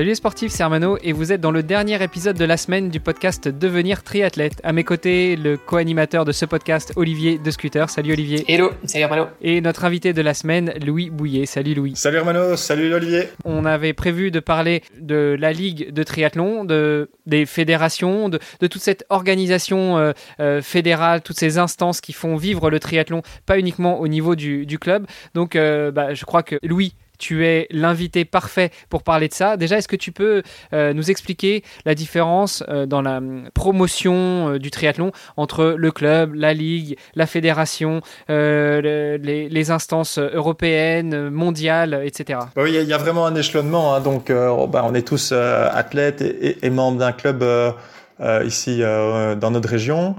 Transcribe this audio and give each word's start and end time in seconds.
Salut 0.00 0.08
les 0.08 0.14
sportifs, 0.14 0.50
c'est 0.50 0.62
Armano 0.62 0.96
et 1.02 1.12
vous 1.12 1.30
êtes 1.30 1.42
dans 1.42 1.50
le 1.50 1.62
dernier 1.62 2.02
épisode 2.02 2.38
de 2.38 2.46
la 2.46 2.56
semaine 2.56 2.88
du 2.88 3.00
podcast 3.00 3.48
Devenir 3.48 4.02
triathlète. 4.02 4.58
À 4.64 4.72
mes 4.72 4.82
côtés, 4.82 5.36
le 5.36 5.58
co-animateur 5.58 6.24
de 6.24 6.32
ce 6.32 6.46
podcast, 6.46 6.94
Olivier 6.96 7.36
de 7.36 7.50
Scooter. 7.50 7.90
Salut 7.90 8.14
Olivier. 8.14 8.42
Hello, 8.48 8.70
salut 8.86 9.04
Armano. 9.04 9.26
Et 9.42 9.60
notre 9.60 9.84
invité 9.84 10.14
de 10.14 10.22
la 10.22 10.32
semaine, 10.32 10.72
Louis 10.82 11.10
Bouillet. 11.10 11.44
Salut 11.44 11.74
Louis. 11.74 11.96
Salut 11.96 12.16
Armano, 12.16 12.56
salut 12.56 12.94
Olivier. 12.94 13.24
On 13.44 13.66
avait 13.66 13.92
prévu 13.92 14.30
de 14.30 14.40
parler 14.40 14.82
de 14.98 15.36
la 15.38 15.52
ligue 15.52 15.92
de 15.92 16.02
triathlon, 16.02 16.64
de, 16.64 17.10
des 17.26 17.44
fédérations, 17.44 18.30
de, 18.30 18.38
de 18.60 18.66
toute 18.68 18.80
cette 18.80 19.04
organisation 19.10 19.98
euh, 19.98 20.12
euh, 20.40 20.62
fédérale, 20.62 21.20
toutes 21.20 21.38
ces 21.38 21.58
instances 21.58 22.00
qui 22.00 22.14
font 22.14 22.36
vivre 22.36 22.70
le 22.70 22.80
triathlon, 22.80 23.20
pas 23.44 23.58
uniquement 23.58 24.00
au 24.00 24.08
niveau 24.08 24.34
du, 24.34 24.64
du 24.64 24.78
club. 24.78 25.06
Donc 25.34 25.56
euh, 25.56 25.90
bah, 25.90 26.14
je 26.14 26.24
crois 26.24 26.42
que 26.42 26.56
Louis 26.62 26.94
tu 27.20 27.46
es 27.46 27.68
l'invité 27.70 28.24
parfait 28.24 28.70
pour 28.88 29.04
parler 29.04 29.28
de 29.28 29.34
ça. 29.34 29.56
Déjà, 29.56 29.78
est-ce 29.78 29.86
que 29.86 29.94
tu 29.94 30.10
peux 30.10 30.42
euh, 30.72 30.92
nous 30.92 31.10
expliquer 31.10 31.62
la 31.84 31.94
différence 31.94 32.64
euh, 32.68 32.86
dans 32.86 33.02
la 33.02 33.18
hum, 33.18 33.48
promotion 33.54 34.54
euh, 34.54 34.58
du 34.58 34.70
triathlon 34.72 35.12
entre 35.36 35.74
le 35.76 35.92
club, 35.92 36.34
la 36.34 36.54
ligue, 36.54 36.96
la 37.14 37.26
fédération, 37.26 38.00
le, 38.28 39.18
les, 39.20 39.70
instances 39.70 40.18
européennes, 40.18 41.28
mondiales, 41.28 42.00
etc. 42.02 42.40
Bah 42.56 42.62
oui, 42.62 42.74
il 42.74 42.88
y, 42.88 42.92
a 42.94 42.98
vraiment 42.98 43.26
un 43.26 43.34
échelonnement. 43.34 43.94
Hein, 43.94 44.00
donc, 44.00 44.32
bah, 44.32 44.82
on 44.84 44.94
est 44.94 45.06
tous 45.06 45.32
athlètes 45.32 46.22
et 46.22 46.70
membres 46.70 46.98
d'un 46.98 47.12
club 47.12 47.44
euh, 48.20 48.44
ici 48.44 48.80
euh, 48.82 49.34
dans 49.34 49.50
notre 49.50 49.68
région. 49.68 50.14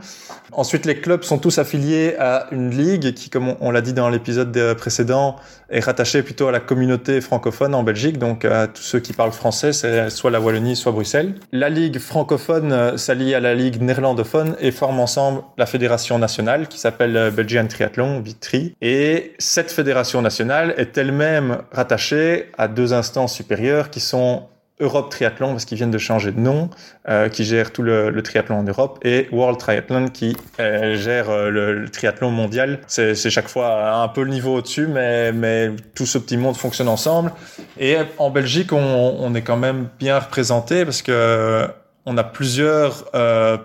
Ensuite, 0.53 0.85
les 0.85 0.99
clubs 0.99 1.23
sont 1.23 1.37
tous 1.37 1.59
affiliés 1.59 2.15
à 2.19 2.47
une 2.51 2.71
ligue 2.71 3.13
qui, 3.13 3.29
comme 3.29 3.55
on, 3.61 3.71
l'a 3.71 3.81
dit 3.81 3.93
dans 3.93 4.09
l'épisode 4.09 4.75
précédent, 4.75 5.37
est 5.69 5.79
rattachée 5.79 6.23
plutôt 6.23 6.47
à 6.47 6.51
la 6.51 6.59
communauté 6.59 7.21
francophone 7.21 7.73
en 7.73 7.83
Belgique, 7.83 8.17
donc 8.17 8.43
à 8.43 8.67
tous 8.67 8.81
ceux 8.81 8.99
qui 8.99 9.13
parlent 9.13 9.31
français, 9.31 9.71
c'est 9.71 10.09
soit 10.09 10.29
la 10.29 10.41
Wallonie, 10.41 10.75
soit 10.75 10.91
Bruxelles. 10.91 11.35
La 11.51 11.69
ligue 11.69 11.99
francophone 11.99 12.73
euh, 12.73 12.97
s'allie 12.97 13.33
à 13.33 13.39
la 13.39 13.55
ligue 13.55 13.81
néerlandophone 13.81 14.55
et 14.59 14.71
forme 14.71 14.99
ensemble 14.99 15.43
la 15.57 15.65
fédération 15.65 16.19
nationale 16.19 16.67
qui 16.67 16.79
s'appelle 16.79 17.31
Belgian 17.31 17.67
Triathlon, 17.67 18.19
BITRI. 18.19 18.75
Et 18.81 19.33
cette 19.39 19.71
fédération 19.71 20.21
nationale 20.21 20.73
est 20.77 20.97
elle-même 20.97 21.59
rattachée 21.71 22.49
à 22.57 22.67
deux 22.67 22.93
instances 22.93 23.33
supérieures 23.33 23.89
qui 23.89 24.01
sont 24.01 24.43
Europe 24.81 25.09
Triathlon 25.09 25.51
parce 25.51 25.65
qu'ils 25.65 25.77
viennent 25.77 25.91
de 25.91 25.97
changer 25.97 26.31
de 26.31 26.39
nom, 26.39 26.69
euh, 27.07 27.29
qui 27.29 27.45
gère 27.45 27.71
tout 27.71 27.83
le, 27.83 28.21
triathlon 28.21 28.59
en 28.59 28.63
Europe, 28.63 28.99
et 29.03 29.29
World 29.31 29.59
Triathlon 29.59 30.09
qui 30.09 30.35
euh, 30.59 30.95
gère 30.95 31.29
euh, 31.29 31.49
le, 31.49 31.89
triathlon 31.89 32.31
mondial. 32.31 32.79
C'est 32.87 33.29
chaque 33.29 33.47
fois 33.47 33.93
un 34.01 34.07
peu 34.07 34.23
le 34.23 34.31
niveau 34.31 34.55
au-dessus, 34.55 34.87
mais, 34.87 35.31
mais 35.31 35.71
tout 35.95 36.05
ce 36.05 36.17
petit 36.17 36.37
monde 36.37 36.57
fonctionne 36.57 36.89
ensemble. 36.89 37.31
Et 37.79 37.97
en 38.17 38.29
Belgique, 38.31 38.73
on, 38.73 39.33
est 39.35 39.41
quand 39.43 39.57
même 39.57 39.87
bien 39.99 40.19
représenté 40.19 40.83
parce 40.83 41.01
que 41.01 41.67
on 42.05 42.17
a 42.17 42.23
plusieurs 42.23 43.05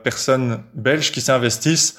personnes 0.02 0.60
belges 0.74 1.10
qui 1.10 1.20
s'investissent 1.20 1.98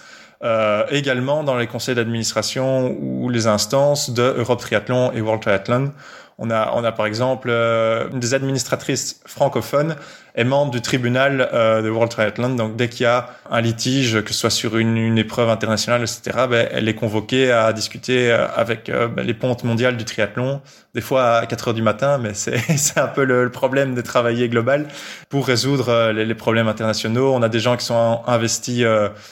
également 0.92 1.44
dans 1.44 1.58
les 1.58 1.68
conseils 1.68 1.96
d'administration 1.96 2.96
ou 3.00 3.30
les 3.30 3.48
instances 3.48 4.12
de 4.12 4.36
Europe 4.38 4.60
Triathlon 4.60 5.12
et 5.14 5.22
World 5.22 5.42
Triathlon. 5.42 5.92
On 6.40 6.52
a, 6.52 6.72
on 6.74 6.84
a 6.84 6.92
par 6.92 7.08
exemple 7.08 7.50
euh, 7.50 8.10
des 8.10 8.34
administratrices 8.34 9.22
francophones 9.26 9.96
est 10.38 10.44
membre 10.44 10.72
du 10.72 10.82
tribunal 10.82 11.50
euh, 11.52 11.82
de 11.82 11.90
World 11.90 12.12
Triathlon. 12.12 12.56
Donc 12.56 12.76
dès 12.78 12.88
qu'il 12.88 13.04
y 13.04 13.08
a 13.08 13.30
un 13.52 13.62
litige, 13.62 14.22
que 14.22 14.34
ce 14.34 14.40
soit 14.40 14.50
sur 14.50 14.78
une, 14.78 14.98
une 14.98 15.18
épreuve 15.18 15.50
internationale, 15.50 16.02
etc., 16.02 16.46
ben, 16.50 16.68
elle 16.72 16.88
est 16.88 16.96
convoquée 16.96 17.52
à 17.52 17.74
discuter 17.74 18.32
euh, 18.32 18.48
avec 18.56 18.90
euh, 18.90 19.08
ben, 19.08 19.26
les 19.26 19.34
pontes 19.34 19.64
mondiales 19.64 19.98
du 19.98 20.06
triathlon, 20.06 20.62
des 20.94 21.02
fois 21.02 21.38
à 21.38 21.46
4 21.46 21.70
heures 21.70 21.74
du 21.74 21.82
matin, 21.82 22.18
mais 22.18 22.34
c'est 22.34 22.98
un 22.98 23.08
peu 23.08 23.24
le, 23.24 23.44
le, 23.44 23.50
problème 23.50 23.96
de 23.96 24.02
travailler 24.02 24.50
global 24.50 24.88
pour 25.30 25.48
résoudre 25.48 25.90
euh, 25.90 26.14
les, 26.14 26.26
les, 26.26 26.36
problèmes 26.36 26.68
internationaux. 26.68 27.34
On 27.34 27.42
a 27.42 27.50
des 27.50 27.60
gens 27.60 27.78
qui 27.78 27.86
sont 27.86 28.22
investis 28.28 28.84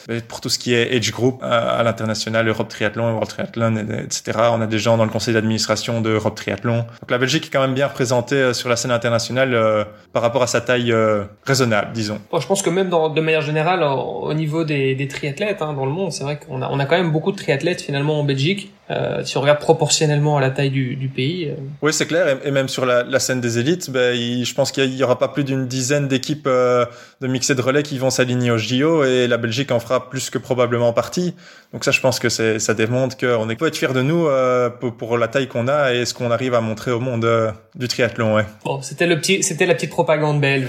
ben, 0.07 0.21
pour 0.27 0.41
tout 0.41 0.49
ce 0.49 0.57
qui 0.57 0.73
est 0.73 0.95
age 0.95 1.11
group 1.11 1.43
à 1.43 1.83
l'international, 1.83 2.47
Europe 2.47 2.69
Triathlon, 2.69 3.11
World 3.11 3.29
Triathlon, 3.29 3.77
etc. 3.77 4.39
On 4.51 4.61
a 4.61 4.67
des 4.67 4.79
gens 4.79 4.97
dans 4.97 5.05
le 5.05 5.11
conseil 5.11 5.33
d'administration 5.33 6.01
de 6.01 6.09
Europe 6.09 6.35
Triathlon. 6.35 6.77
Donc 6.77 7.11
la 7.11 7.17
Belgique 7.17 7.47
est 7.47 7.49
quand 7.49 7.61
même 7.61 7.73
bien 7.73 7.87
représentée 7.87 8.53
sur 8.53 8.69
la 8.69 8.75
scène 8.75 8.91
internationale 8.91 9.85
par 10.13 10.21
rapport 10.21 10.41
à 10.41 10.47
sa 10.47 10.61
taille 10.61 10.94
euh, 10.95 11.25
raisonnable, 11.43 11.91
disons. 11.93 12.19
Je 12.37 12.47
pense 12.47 12.61
que 12.61 12.69
même 12.69 12.89
de 12.89 13.21
manière 13.21 13.41
générale, 13.41 13.83
au, 13.83 14.33
niveau 14.33 14.63
des, 14.63 15.07
triathlètes 15.07 15.61
hein, 15.61 15.73
dans 15.73 15.85
le 15.85 15.91
monde, 15.91 16.11
c'est 16.11 16.23
vrai 16.23 16.39
qu'on 16.39 16.61
a, 16.61 16.67
a 16.67 16.85
quand 16.85 16.97
même 16.97 17.11
beaucoup 17.11 17.31
de 17.31 17.37
triathlètes 17.37 17.81
finalement 17.81 18.19
en 18.19 18.23
Belgique. 18.23 18.71
Euh, 18.91 19.23
si 19.23 19.35
on 19.37 19.41
regarde 19.41 19.59
proportionnellement 19.59 20.37
à 20.37 20.41
la 20.41 20.51
taille 20.51 20.69
du, 20.69 20.95
du 20.95 21.07
pays. 21.07 21.49
Euh. 21.49 21.55
Oui, 21.81 21.91
c'est 21.91 22.05
clair. 22.05 22.37
Et, 22.45 22.51
même 22.51 22.67
sur 22.67 22.85
la, 22.85 23.01
la, 23.01 23.19
scène 23.19 23.41
des 23.41 23.57
élites, 23.57 23.89
ben, 23.89 24.15
il, 24.15 24.45
je 24.45 24.53
pense 24.53 24.71
qu'il 24.71 24.93
y, 24.93 25.03
aura 25.03 25.17
pas 25.17 25.27
plus 25.27 25.43
d'une 25.43 25.65
dizaine 25.65 26.07
d'équipes 26.07 26.45
euh, 26.45 26.85
de 27.19 27.27
mixés 27.27 27.55
de 27.55 27.61
relais 27.61 27.81
qui 27.81 27.97
vont 27.97 28.11
s'aligner 28.11 28.51
au 28.51 28.57
JO 28.57 29.03
et 29.03 29.27
la 29.27 29.37
Belgique 29.37 29.71
en 29.71 29.79
fera 29.79 30.07
plus 30.07 30.29
que 30.29 30.37
probablement 30.37 30.93
partie. 30.93 31.33
Donc 31.73 31.83
ça, 31.83 31.89
je 31.89 31.99
pense 31.99 32.19
que 32.19 32.29
c'est, 32.29 32.59
ça 32.59 32.75
démontre 32.75 33.17
qu'on 33.17 33.47
peut 33.55 33.67
être 33.67 33.75
fier 33.75 33.91
de 33.91 34.03
nous 34.03 34.27
euh, 34.27 34.69
pour, 34.69 34.95
pour, 34.95 35.17
la 35.17 35.27
taille 35.27 35.47
qu'on 35.47 35.67
a 35.67 35.93
et 35.93 36.05
ce 36.05 36.13
qu'on 36.13 36.29
arrive 36.29 36.53
à 36.53 36.61
montrer 36.61 36.91
au 36.91 36.99
monde 36.99 37.25
euh, 37.25 37.51
du 37.73 37.87
triathlon. 37.87 38.35
Ouais. 38.35 38.45
Bon, 38.63 38.83
c'était 38.83 39.07
le 39.07 39.17
petit, 39.17 39.41
c'était 39.41 39.65
la 39.65 39.73
petite 39.73 39.89
propagande 39.89 40.39
belge. 40.39 40.67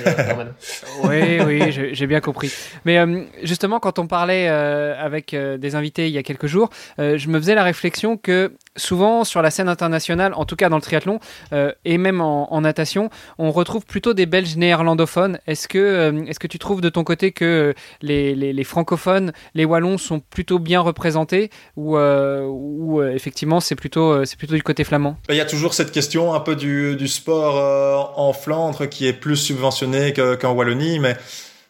oui, 1.05 1.39
oui, 1.47 1.91
j'ai 1.93 2.07
bien 2.07 2.21
compris. 2.21 2.51
Mais 2.87 2.99
justement, 3.43 3.79
quand 3.79 3.99
on 3.99 4.07
parlait 4.07 4.49
avec 4.49 5.35
des 5.35 5.75
invités 5.75 6.07
il 6.07 6.13
y 6.13 6.19
a 6.19 6.23
quelques 6.23 6.47
jours, 6.47 6.71
je 6.99 7.29
me 7.29 7.39
faisais 7.39 7.55
la 7.55 7.63
réflexion 7.63 8.06
que 8.17 8.53
souvent 8.77 9.25
sur 9.25 9.43
la 9.43 9.51
scène 9.51 9.69
internationale, 9.69 10.33
en 10.35 10.45
tout 10.45 10.55
cas 10.55 10.69
dans 10.69 10.77
le 10.77 10.83
triathlon 10.83 11.19
euh, 11.53 11.73
et 11.85 11.99
même 11.99 12.21
en, 12.21 12.61
natation, 12.61 13.11
on 13.39 13.51
retrouve 13.51 13.85
plutôt 13.85 14.15
des 14.15 14.27
Belges 14.27 14.57
néerlandophones. 14.57 15.39
Est-ce 15.47 15.67
que, 15.67 15.79
euh, 15.79 16.25
est-ce 16.27 16.39
que 16.39 16.47
tu 16.47 16.59
trouves 16.59 16.81
de 16.81 16.89
ton 16.89 17.03
côté 17.03 17.33
que 17.33 17.75
les, 18.03 18.35
les, 18.35 18.65
francophones, 18.65 19.33
les 19.55 19.65
wallons 19.65 19.99
sont 19.99 20.21
plutôt 20.21 20.59
bien 20.59 20.81
représentés 20.81 21.51
ou, 21.77 21.97
euh, 21.97 22.43
euh, 22.43 23.13
effectivement 23.13 23.61
c'est 23.61 23.75
plutôt, 23.75 24.13
euh, 24.13 24.25
plutôt 24.39 24.55
du 24.55 24.63
côté 24.63 24.85
flamand? 24.85 25.17
Il 25.29 25.37
y 25.37 25.41
a 25.41 25.47
toujours 25.47 25.75
cette 25.75 25.91
question 25.91 26.35
un 26.35 26.41
peu 26.41 26.55
du, 26.55 26.97
du 26.97 27.09
sport 27.09 28.19
en 28.19 28.33
Flandre 28.33 28.89
qui 28.89 29.07
est 29.07 29.13
plus 29.13 29.37
subventionné 29.37 30.13
qu'en 30.13 30.53
Wallonie, 30.53 31.01
mais 31.01 31.17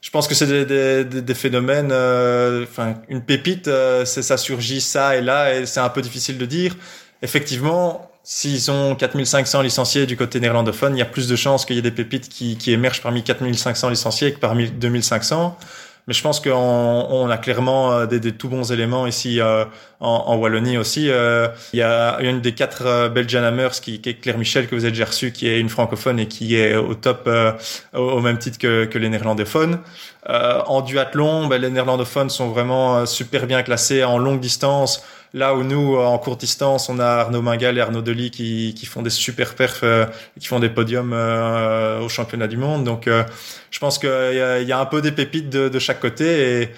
je 0.07 0.11
pense 0.13 0.29
que 0.29 0.37
c'est 0.37 0.47
des, 0.47 0.65
des, 1.05 1.21
des, 1.21 1.35
phénomènes, 1.35 1.91
euh, 1.91 2.63
enfin 2.63 2.95
une 3.09 3.23
pépite, 3.23 3.67
euh, 3.67 4.05
c'est 4.05 4.23
ça 4.23 4.37
surgit 4.37 4.81
ça 4.81 5.17
et 5.17 5.21
là 5.21 5.53
et 5.53 5.67
c'est 5.67 5.81
un 5.81 5.89
peu 5.89 6.01
difficile 6.01 6.39
de 6.39 6.47
dire. 6.47 6.77
Effectivement, 7.23 8.09
s'ils 8.23 8.71
ont 8.71 8.95
4500 8.95 9.63
licenciés 9.63 10.07
du 10.07 10.17
côté 10.17 10.39
néerlandophone, 10.39 10.95
il 10.95 11.01
y 11.01 11.03
a 11.03 11.07
plus 11.07 11.27
de 11.27 11.35
chances 11.35 11.65
qu'il 11.65 11.75
y 11.75 11.81
ait 11.81 11.83
des 11.83 11.91
pépites 11.91 12.29
qui, 12.29 12.57
qui 12.57 12.71
émergent 12.71 13.03
parmi 13.03 13.25
4500 13.25 13.89
licenciés 13.89 14.33
que 14.33 14.39
parmi 14.39 14.71
2500. 14.71 15.59
Mais 16.07 16.15
je 16.15 16.23
pense 16.23 16.39
qu'on 16.39 16.53
on 16.53 17.29
a 17.31 17.37
clairement 17.37 17.93
euh, 17.93 18.07
des, 18.07 18.21
des, 18.21 18.33
tout 18.33 18.49
bons 18.49 18.71
éléments 18.71 19.09
ici 19.09 19.41
euh, 19.41 19.65
en, 19.99 20.25
en, 20.27 20.37
Wallonie 20.37 20.79
aussi. 20.79 21.11
Euh, 21.11 21.49
il 21.73 21.81
y 21.81 21.83
a 21.83 22.19
une 22.21 22.41
des 22.41 22.53
quatre 22.53 22.87
euh, 22.87 23.09
Belgian 23.09 23.43
Hammers 23.43 23.73
qui, 23.83 24.01
qui, 24.01 24.11
est 24.11 24.15
Claire 24.15 24.39
Michel 24.39 24.69
que 24.69 24.77
vous 24.77 24.85
avez 24.85 24.93
déjà 24.93 25.07
reçu, 25.07 25.33
qui 25.33 25.49
est 25.49 25.59
une 25.59 25.69
francophone 25.69 26.21
et 26.21 26.29
qui 26.29 26.55
est 26.55 26.77
au 26.77 26.95
top 26.95 27.25
euh, 27.27 27.53
au, 27.93 28.21
même 28.21 28.39
titre 28.39 28.59
que, 28.59 28.85
que 28.85 28.99
les 28.99 29.09
néerlandophones. 29.09 29.81
en 30.29 30.81
duathlon, 30.83 31.49
ben, 31.49 31.61
les 31.61 31.71
néerlandophones 31.71 32.31
sont 32.31 32.51
vraiment 32.51 33.05
super 33.07 33.47
bien 33.47 33.63
classés 33.65 34.05
en 34.05 34.19
longue 34.19 34.41
distance. 34.41 35.03
Là 35.35 35.55
où 35.55 35.63
nous, 35.63 35.97
en 35.97 36.19
courte 36.19 36.41
distance, 36.41 36.89
on 36.89 36.99
a 36.99 37.07
Arnaud 37.07 37.43
Mingal 37.43 37.77
et 37.77 37.81
Arnaud 37.81 38.03
Delis 38.03 38.31
qui, 38.31 38.75
qui 38.75 38.87
font 38.87 39.03
des 39.03 39.11
super 39.11 39.55
perfs, 39.55 39.81
euh, 39.83 40.07
qui 40.39 40.47
font 40.47 40.61
des 40.61 40.69
podiums 40.71 41.13
euh, 41.13 42.01
au 42.01 42.09
championnat 42.09 42.47
du 42.47 42.57
monde. 42.57 42.85
Donc, 42.85 43.07
euh, 43.07 43.25
je 43.71 43.79
pense 43.79 43.99
qu'il 43.99 44.09
y, 44.09 44.65
y, 44.67 44.73
a 44.73 44.79
un 44.79 44.87
peu 44.87 45.03
des 45.03 45.13
pépites 45.13 45.51
de, 45.51 45.69
de 45.69 45.79
chaque 45.79 46.01
côté 46.01 46.63
et, 46.63 46.71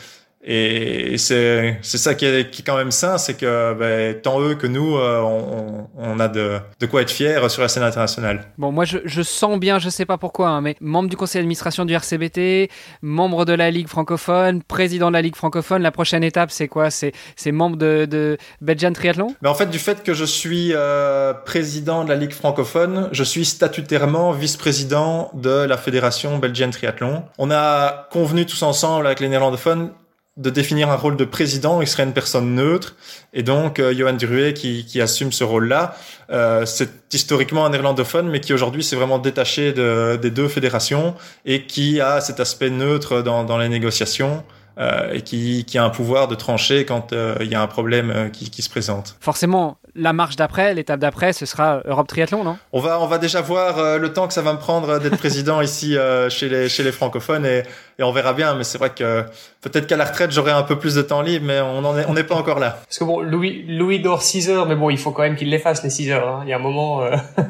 Et 0.50 1.18
c'est 1.18 1.78
c'est 1.82 1.98
ça 1.98 2.14
qui 2.14 2.24
est, 2.24 2.50
qui 2.50 2.62
est 2.62 2.64
quand 2.64 2.78
même 2.78 2.90
sain, 2.90 3.18
c'est 3.18 3.34
que 3.34 3.74
ben, 3.74 4.18
tant 4.18 4.40
eux 4.40 4.54
que 4.54 4.66
nous, 4.66 4.96
euh, 4.96 5.20
on, 5.20 5.88
on, 5.98 6.20
a 6.20 6.28
de, 6.28 6.58
de 6.80 6.86
quoi 6.86 7.02
être 7.02 7.10
fiers 7.10 7.38
sur 7.50 7.60
la 7.60 7.68
scène 7.68 7.82
internationale. 7.82 8.46
Bon, 8.56 8.72
moi 8.72 8.86
je, 8.86 8.96
je 9.04 9.20
sens 9.20 9.58
bien, 9.58 9.78
je 9.78 9.90
sais 9.90 10.06
pas 10.06 10.16
pourquoi, 10.16 10.48
hein, 10.48 10.62
mais 10.62 10.74
membre 10.80 11.10
du 11.10 11.16
conseil 11.16 11.40
d'administration 11.40 11.84
du 11.84 11.92
RCBT, 11.92 12.70
membre 13.02 13.44
de 13.44 13.52
la 13.52 13.70
Ligue 13.70 13.88
francophone, 13.88 14.62
président 14.62 15.08
de 15.08 15.12
la 15.12 15.20
Ligue 15.20 15.36
francophone, 15.36 15.82
la 15.82 15.92
prochaine 15.92 16.24
étape 16.24 16.50
c'est 16.50 16.66
quoi? 16.66 16.88
C'est 16.90 17.12
membre 17.52 17.76
de, 17.76 18.06
de 18.06 18.38
Belgian 18.62 18.94
Triathlon? 18.94 19.34
Mais 19.42 19.50
en 19.50 19.54
fait, 19.54 19.66
du 19.66 19.78
fait 19.78 20.02
que 20.02 20.14
je 20.14 20.24
suis 20.24 20.72
euh, 20.72 21.34
président 21.34 22.04
de 22.04 22.08
la 22.08 22.16
Ligue 22.16 22.32
francophone, 22.32 23.10
je 23.12 23.22
suis 23.22 23.44
statutairement 23.44 24.32
vice-président 24.32 25.30
de 25.34 25.50
la 25.50 25.76
Fédération 25.76 26.38
Belgian 26.38 26.70
Triathlon. 26.70 27.24
On 27.36 27.50
a 27.50 28.08
convenu 28.10 28.46
tous 28.46 28.62
ensemble 28.62 29.06
avec 29.06 29.20
les 29.20 29.28
néerlandophones 29.28 29.90
de 30.38 30.50
définir 30.50 30.88
un 30.90 30.96
rôle 30.96 31.16
de 31.16 31.24
président, 31.24 31.82
il 31.82 31.88
serait 31.88 32.04
une 32.04 32.12
personne 32.12 32.54
neutre. 32.54 32.94
Et 33.34 33.42
donc, 33.42 33.80
euh, 33.80 33.92
Johan 33.92 34.14
Druet 34.14 34.54
qui, 34.54 34.86
qui 34.86 35.00
assume 35.00 35.32
ce 35.32 35.42
rôle-là, 35.42 35.96
euh, 36.30 36.64
c'est 36.64 37.12
historiquement 37.12 37.66
un 37.66 37.70
néerlandophone, 37.70 38.28
mais 38.28 38.40
qui 38.40 38.54
aujourd'hui 38.54 38.84
s'est 38.84 38.96
vraiment 38.96 39.18
détaché 39.18 39.72
de, 39.72 40.16
des 40.16 40.30
deux 40.30 40.48
fédérations 40.48 41.14
et 41.44 41.64
qui 41.64 42.00
a 42.00 42.20
cet 42.20 42.38
aspect 42.38 42.70
neutre 42.70 43.20
dans, 43.20 43.44
dans 43.44 43.58
les 43.58 43.68
négociations. 43.68 44.44
Euh, 44.78 45.12
et 45.12 45.22
qui, 45.22 45.64
qui, 45.64 45.76
a 45.76 45.82
un 45.82 45.90
pouvoir 45.90 46.28
de 46.28 46.36
trancher 46.36 46.84
quand 46.84 47.12
euh, 47.12 47.34
il 47.40 47.48
y 47.48 47.56
a 47.56 47.60
un 47.60 47.66
problème 47.66 48.12
euh, 48.14 48.28
qui, 48.28 48.48
qui, 48.48 48.62
se 48.62 48.70
présente. 48.70 49.16
Forcément, 49.20 49.78
la 49.96 50.12
marche 50.12 50.36
d'après, 50.36 50.72
l'étape 50.72 51.00
d'après, 51.00 51.32
ce 51.32 51.46
sera 51.46 51.82
Europe 51.84 52.06
Triathlon, 52.06 52.44
non? 52.44 52.58
On 52.72 52.78
va, 52.78 53.00
on 53.00 53.08
va 53.08 53.18
déjà 53.18 53.40
voir 53.40 53.98
le 53.98 54.12
temps 54.12 54.28
que 54.28 54.34
ça 54.34 54.42
va 54.42 54.52
me 54.52 54.58
prendre 54.58 55.00
d'être 55.00 55.16
président 55.16 55.60
ici 55.62 55.96
chez, 56.28 56.48
les, 56.48 56.68
chez 56.68 56.84
les 56.84 56.92
francophones 56.92 57.44
et, 57.44 57.64
et 57.98 58.02
on 58.02 58.12
verra 58.12 58.32
bien. 58.32 58.54
Mais 58.54 58.64
c'est 58.64 58.78
vrai 58.78 58.90
que 58.90 59.24
peut-être 59.60 59.86
qu'à 59.86 59.96
la 59.96 60.04
retraite, 60.04 60.30
j'aurai 60.30 60.52
un 60.52 60.62
peu 60.62 60.78
plus 60.78 60.94
de 60.94 61.02
temps 61.02 61.22
libre, 61.22 61.44
mais 61.46 61.60
on 61.60 61.94
n'est 61.94 62.06
on 62.06 62.14
n'est 62.14 62.24
pas 62.24 62.36
encore 62.36 62.58
là. 62.58 62.78
Parce 62.84 62.98
que 62.98 63.04
bon, 63.04 63.20
Louis, 63.20 63.64
Louis 63.68 64.00
dort 64.00 64.22
6 64.22 64.48
heures, 64.50 64.66
mais 64.66 64.76
bon, 64.76 64.90
il 64.90 64.98
faut 64.98 65.10
quand 65.10 65.22
même 65.22 65.36
qu'il 65.36 65.50
les 65.50 65.58
fasse 65.58 65.82
les 65.82 65.90
6 65.90 66.10
heures. 66.10 66.28
Hein. 66.28 66.40
Il 66.44 66.50
y 66.50 66.52
a 66.52 66.56
un 66.56 66.60
moment. 66.60 67.02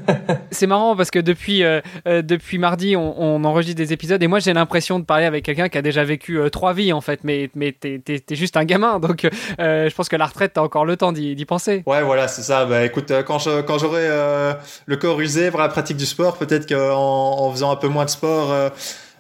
c'est 0.50 0.66
marrant 0.66 0.96
parce 0.96 1.10
que 1.10 1.18
depuis, 1.18 1.62
depuis 2.06 2.58
mardi, 2.58 2.96
on, 2.96 3.20
on, 3.20 3.44
enregistre 3.44 3.76
des 3.76 3.92
épisodes 3.92 4.22
et 4.22 4.26
moi 4.26 4.40
j'ai 4.40 4.52
l'impression 4.52 4.98
de 4.98 5.04
parler 5.04 5.24
avec 5.24 5.44
quelqu'un 5.44 5.68
qui 5.68 5.78
a 5.78 5.82
déjà 5.82 6.04
vécu 6.04 6.38
trois 6.50 6.72
vies 6.72 6.92
en 6.92 7.00
fait 7.00 7.20
mais, 7.24 7.50
mais 7.54 7.72
t'es, 7.72 8.00
es, 8.06 8.34
juste 8.34 8.56
un 8.56 8.64
gamin, 8.64 8.98
donc 9.00 9.28
euh, 9.60 9.88
je 9.88 9.94
pense 9.94 10.08
que 10.08 10.16
la 10.16 10.26
retraite, 10.26 10.52
t'as 10.54 10.62
encore 10.62 10.84
le 10.84 10.96
temps 10.96 11.12
d'y, 11.12 11.44
penser. 11.44 11.82
Ouais, 11.86 12.02
voilà, 12.02 12.28
c'est 12.28 12.42
ça. 12.42 12.64
Bah 12.64 12.84
écoute, 12.84 13.10
euh, 13.10 13.22
quand, 13.22 13.38
je, 13.38 13.60
quand 13.62 13.78
j'aurai 13.78 14.02
euh, 14.04 14.52
le 14.86 14.96
corps 14.96 15.20
usé 15.20 15.50
pour 15.50 15.60
la 15.60 15.68
pratique 15.68 15.96
du 15.96 16.06
sport, 16.06 16.36
peut-être 16.36 16.68
qu'en 16.68 16.98
en 16.98 17.50
faisant 17.52 17.70
un 17.70 17.76
peu 17.76 17.88
moins 17.88 18.04
de 18.04 18.10
sport 18.10 18.52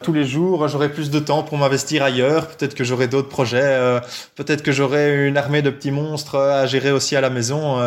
tous 0.02 0.12
les 0.12 0.24
jours, 0.24 0.68
j'aurai 0.68 0.90
plus 0.90 1.10
de 1.10 1.18
temps 1.18 1.42
pour 1.42 1.58
m'investir 1.58 2.02
ailleurs. 2.02 2.46
Peut-être 2.48 2.74
que 2.74 2.84
j'aurai 2.84 3.08
d'autres 3.08 3.28
projets. 3.28 4.00
peut-être 4.36 4.62
que 4.62 4.72
j'aurai 4.72 5.26
une 5.26 5.36
armée 5.36 5.62
de 5.62 5.70
petits 5.70 5.90
monstres 5.90 6.36
à 6.36 6.66
gérer 6.66 6.92
aussi 6.92 7.16
à 7.16 7.20
la 7.20 7.30
maison 7.30 7.78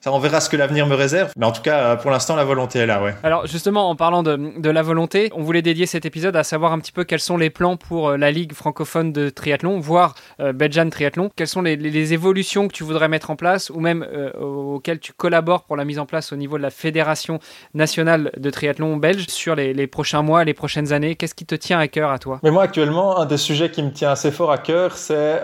ça, 0.00 0.12
on 0.12 0.18
verra 0.18 0.40
ce 0.40 0.48
que 0.48 0.56
l'avenir 0.56 0.86
me 0.86 0.94
réserve. 0.94 1.32
Mais 1.36 1.44
en 1.44 1.52
tout 1.52 1.60
cas, 1.60 1.78
euh, 1.78 1.96
pour 1.96 2.10
l'instant, 2.10 2.34
la 2.34 2.44
volonté 2.44 2.78
est 2.78 2.86
là, 2.86 3.02
ouais. 3.02 3.14
Alors, 3.22 3.46
justement, 3.46 3.90
en 3.90 3.96
parlant 3.96 4.22
de, 4.22 4.58
de, 4.58 4.70
la 4.70 4.80
volonté, 4.80 5.30
on 5.34 5.42
voulait 5.42 5.60
dédier 5.60 5.84
cet 5.84 6.06
épisode 6.06 6.36
à 6.36 6.42
savoir 6.42 6.72
un 6.72 6.78
petit 6.78 6.92
peu 6.92 7.04
quels 7.04 7.20
sont 7.20 7.36
les 7.36 7.50
plans 7.50 7.76
pour 7.76 8.08
euh, 8.08 8.16
la 8.16 8.30
Ligue 8.30 8.54
francophone 8.54 9.12
de 9.12 9.28
triathlon, 9.28 9.78
voire 9.78 10.14
euh, 10.40 10.54
Belgian 10.54 10.88
Triathlon. 10.88 11.30
Quelles 11.36 11.48
sont 11.48 11.60
les, 11.60 11.76
les, 11.76 12.12
évolutions 12.14 12.66
que 12.66 12.72
tu 12.72 12.82
voudrais 12.82 13.08
mettre 13.08 13.30
en 13.30 13.36
place 13.36 13.68
ou 13.68 13.78
même 13.78 14.06
euh, 14.10 14.32
auxquelles 14.40 15.00
tu 15.00 15.12
collabores 15.12 15.64
pour 15.64 15.76
la 15.76 15.84
mise 15.84 15.98
en 15.98 16.06
place 16.06 16.32
au 16.32 16.36
niveau 16.36 16.56
de 16.56 16.62
la 16.62 16.70
Fédération 16.70 17.38
nationale 17.74 18.32
de 18.36 18.50
triathlon 18.50 18.96
belge 18.96 19.26
sur 19.28 19.54
les, 19.54 19.74
les 19.74 19.86
prochains 19.86 20.22
mois, 20.22 20.44
les 20.44 20.54
prochaines 20.54 20.94
années? 20.94 21.14
Qu'est-ce 21.14 21.34
qui 21.34 21.44
te 21.44 21.54
tient 21.54 21.78
à 21.78 21.88
cœur 21.88 22.10
à 22.10 22.18
toi? 22.18 22.40
Mais 22.42 22.50
moi, 22.50 22.62
actuellement, 22.62 23.18
un 23.18 23.26
des 23.26 23.36
sujets 23.36 23.70
qui 23.70 23.82
me 23.82 23.90
tient 23.90 24.12
assez 24.12 24.30
fort 24.30 24.50
à 24.50 24.58
cœur, 24.58 24.96
c'est 24.96 25.42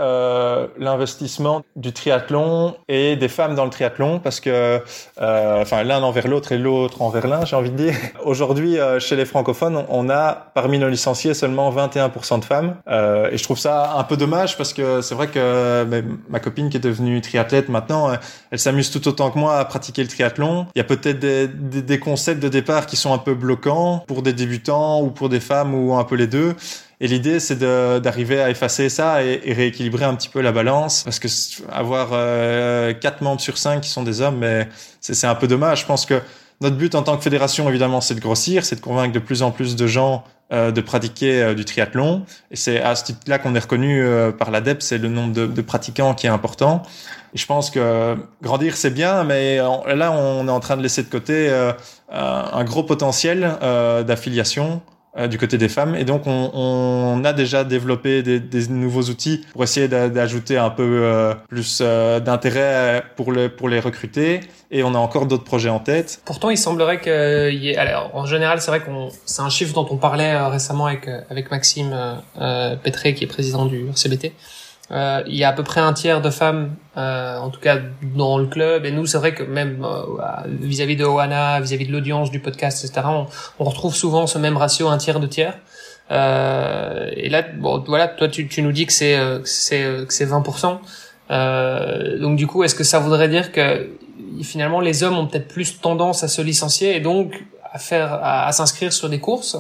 l'investissement 0.79 1.63
du 1.77 1.93
triathlon 1.93 2.77
et 2.89 3.17
des 3.17 3.29
femmes 3.29 3.55
dans 3.55 3.65
le 3.65 3.71
triathlon 3.71 4.19
parce 4.19 4.41
que 4.41 4.46
euh, 4.47 4.81
enfin, 5.19 5.83
l'un 5.83 6.03
envers 6.03 6.29
l'autre 6.29 6.53
et 6.53 6.59
l'autre 6.59 7.03
envers 7.03 7.27
l'un, 7.27 7.45
j'ai 7.45 7.57
envie 7.57 7.71
de 7.71 7.77
dire. 7.77 7.95
Aujourd'hui, 8.25 8.79
euh, 8.79 9.01
chez 9.01 9.17
les 9.17 9.25
francophones, 9.25 9.85
on 9.89 10.11
a 10.11 10.33
parmi 10.55 10.79
nos 10.79 10.89
licenciés 10.89 11.35
seulement 11.35 11.71
21% 11.75 12.41
de 12.41 12.45
femmes, 12.45 12.77
euh, 12.89 13.31
et 13.31 13.39
je 13.39 13.43
trouve 13.43 13.59
ça 13.59 13.95
un 13.97 14.05
peu 14.05 14.17
dommage 14.17 14.57
parce 14.57 14.73
que 14.73 15.01
c'est 15.01 15.15
vrai 15.15 15.29
que 15.29 15.87
ma 16.29 16.41
copine 16.41 16.69
qui 16.69 16.77
est 16.77 16.81
devenue 16.81 17.21
triathlète 17.21 17.69
maintenant, 17.69 18.11
elle 18.51 18.59
s'amuse 18.59 18.91
tout 18.91 19.07
autant 19.09 19.31
que 19.31 19.39
moi 19.39 19.59
à 19.59 19.65
pratiquer 19.65 20.03
le 20.03 20.09
triathlon. 20.09 20.67
Il 20.75 20.79
y 20.79 20.81
a 20.81 20.85
peut-être 20.85 21.19
des 21.19 21.99
concepts 21.99 22.43
de 22.43 22.49
départ 22.49 22.87
qui 22.87 22.97
sont 22.97 23.13
un 23.13 23.19
peu 23.19 23.35
bloquants 23.35 24.05
pour 24.07 24.23
des 24.23 24.33
débutants 24.33 25.01
ou 25.03 25.11
pour 25.11 25.29
des 25.29 25.41
femmes 25.41 25.75
ou 25.75 25.95
un 25.95 26.05
peu 26.05 26.17
les 26.17 26.27
deux. 26.27 26.55
Et 27.01 27.09
l'idée, 27.09 27.41
c'est 27.41 27.59
d'arriver 27.59 28.41
à 28.41 28.51
effacer 28.51 28.89
ça 28.89 29.23
et, 29.23 29.53
rééquilibrer 29.53 30.05
un 30.05 30.15
petit 30.15 30.29
peu 30.29 30.41
la 30.41 30.53
balance, 30.53 31.03
parce 31.03 31.19
que 31.19 31.29
avoir 31.71 32.11
euh, 32.13 32.93
membres 33.21 33.41
sur 33.41 33.59
cinq 33.59 33.83
qui 33.83 33.91
sont 33.91 34.03
des 34.03 34.21
hommes, 34.23 34.45
c'est 35.01 35.27
un 35.27 35.35
peu 35.35 35.47
dommage. 35.47 35.83
Je 35.83 35.87
pense 35.87 36.07
que 36.07 36.23
notre 36.61 36.77
but 36.77 36.95
en 36.95 37.03
tant 37.03 37.17
que 37.17 37.23
fédération, 37.23 37.69
évidemment, 37.69 38.01
c'est 38.01 38.15
de 38.15 38.21
grossir, 38.21 38.65
c'est 38.65 38.77
de 38.77 38.81
convaincre 38.81 39.13
de 39.13 39.19
plus 39.19 39.43
en 39.43 39.51
plus 39.51 39.77
de 39.77 39.87
gens 39.87 40.25
euh, 40.53 40.71
de 40.71 40.81
pratiquer 40.81 41.43
euh, 41.43 41.55
du 41.55 41.65
triathlon. 41.65 42.25
Et 42.53 42.57
c'est 42.57 42.81
à 42.81 42.95
ce 42.95 43.05
titre-là 43.05 43.39
qu'on 43.39 43.57
est 43.57 43.59
reconnu 43.59 44.01
euh, 44.01 44.31
par 44.31 44.51
l'ADEP, 44.51 44.81
c'est 44.81 44.97
le 44.97 45.09
nombre 45.09 45.33
de, 45.35 45.61
pratiquants 45.61 46.15
qui 46.15 46.27
est 46.27 46.31
important. 46.31 46.83
Et 47.35 47.39
je 47.39 47.47
pense 47.47 47.69
que 47.69 48.17
grandir, 48.43 48.77
c'est 48.77 48.93
bien, 48.93 49.25
mais 49.25 49.57
là, 49.57 50.13
on 50.13 50.47
est 50.47 50.51
en 50.51 50.61
train 50.61 50.77
de 50.77 50.83
laisser 50.83 51.03
de 51.03 51.09
côté 51.09 51.51
un 52.11 52.65
gros 52.65 52.85
potentiel 52.85 53.59
d'affiliation 54.07 54.81
euh, 55.19 55.29
du 55.29 55.39
côté 55.39 55.57
des 55.57 55.69
femmes. 55.69 55.95
Et 55.95 56.05
donc, 56.05 56.27
on, 56.27 56.51
on 56.53 57.25
a 57.25 57.33
déjà 57.33 57.65
développé 57.65 58.23
des, 58.23 58.39
des, 58.39 58.69
nouveaux 58.69 59.05
outils 59.05 59.45
pour 59.53 59.65
essayer 59.65 59.89
d'ajouter 59.89 60.59
un 60.59 60.69
peu 60.69 61.01
euh, 61.03 61.35
plus 61.49 61.79
euh, 61.81 62.21
d'intérêt 62.21 63.03
pour, 63.17 63.33
le, 63.33 63.49
pour 63.49 63.71
les 63.71 63.81
recruter. 63.81 64.41
Et 64.71 64.83
on 64.83 64.95
a 64.95 64.99
encore 64.99 65.27
d'autres 65.27 65.45
projets 65.45 65.71
en 65.71 65.79
tête. 65.79 66.21
Pourtant, 66.27 66.51
il 66.51 66.59
semblerait 66.59 67.01
qu'il 67.01 67.63
y 67.63 67.71
ait... 67.71 67.77
Alors, 67.77 68.11
en 68.15 68.27
général, 68.27 68.61
c'est 68.61 68.71
vrai 68.71 68.81
qu'on 68.81 69.09
c'est 69.25 69.43
un 69.43 69.49
chiffre 69.49 69.73
dont 69.73 69.87
on 69.91 69.97
parlait 69.97 70.37
récemment 70.49 70.87
avec, 70.87 71.09
avec 71.31 71.51
Maxime 71.51 71.97
Pétré, 72.83 73.15
qui 73.15 73.25
est 73.25 73.29
président 73.29 73.65
du 73.65 73.87
CBT. 73.95 74.33
Euh, 74.93 75.23
il 75.27 75.35
y 75.35 75.43
a 75.43 75.49
à 75.49 75.53
peu 75.53 75.65
près 75.65 75.81
un 75.81 75.93
tiers 75.93 76.21
de 76.21 76.31
femmes, 76.31 76.77
euh, 76.97 77.39
en 77.39 77.51
tout 77.51 77.61
cas 77.61 77.79
dans 78.15 78.39
le 78.39 78.47
club. 78.47 78.85
Et 78.85 78.93
nous, 78.93 79.07
c'est 79.07 79.19
vrai 79.19 79.35
que 79.35 79.43
même 79.43 79.85
euh, 79.85 80.07
vis-à-vis 80.47 80.97
de 80.97 81.05
Oana, 81.05 81.61
vis-à-vis 81.61 81.87
de 81.87 81.93
l'audience 81.93 82.31
du 82.31 82.41
podcast, 82.41 82.85
etc., 82.85 83.07
on, 83.59 83.65
retrouve 83.65 83.95
souvent 83.95 84.27
ce 84.27 84.39
même 84.39 84.57
ratio, 84.57 84.89
un 84.89 84.99
tiers, 84.99 85.19
de 85.19 85.27
tiers. 85.27 85.59
Euh, 86.13 87.11
et 87.17 87.29
là, 87.29 87.43
bon, 87.43 87.83
voilà, 87.87 88.07
toi, 88.07 88.29
tu, 88.29 88.47
tu 88.47 88.63
nous 88.63 88.73
dis 88.73 88.87
que 88.87 88.93
c'est 88.93 89.19
c'est 89.45 89.83
que 90.07 90.13
c'est 90.13 90.27
20%. 90.27 92.21
donc 92.21 92.37
du 92.37 92.47
coup, 92.47 92.63
est-ce 92.63 92.77
que 92.77 92.85
ça 92.85 93.01
voudrait 93.01 93.29
dire 93.29 93.51
que 93.51 93.89
finalement 94.43 94.81
les 94.81 95.03
hommes 95.03 95.19
ont 95.19 95.27
peut-être 95.27 95.49
plus 95.49 95.81
tendance 95.81 96.23
à 96.23 96.29
se 96.29 96.43
licencier 96.43 96.97
et 96.97 97.01
donc 97.01 97.45
à 97.73 97.79
faire 97.79 98.21
à 98.23 98.53
s'inscrire 98.53 98.93
sur 98.93 99.09
des 99.09 99.19
courses? 99.19 99.57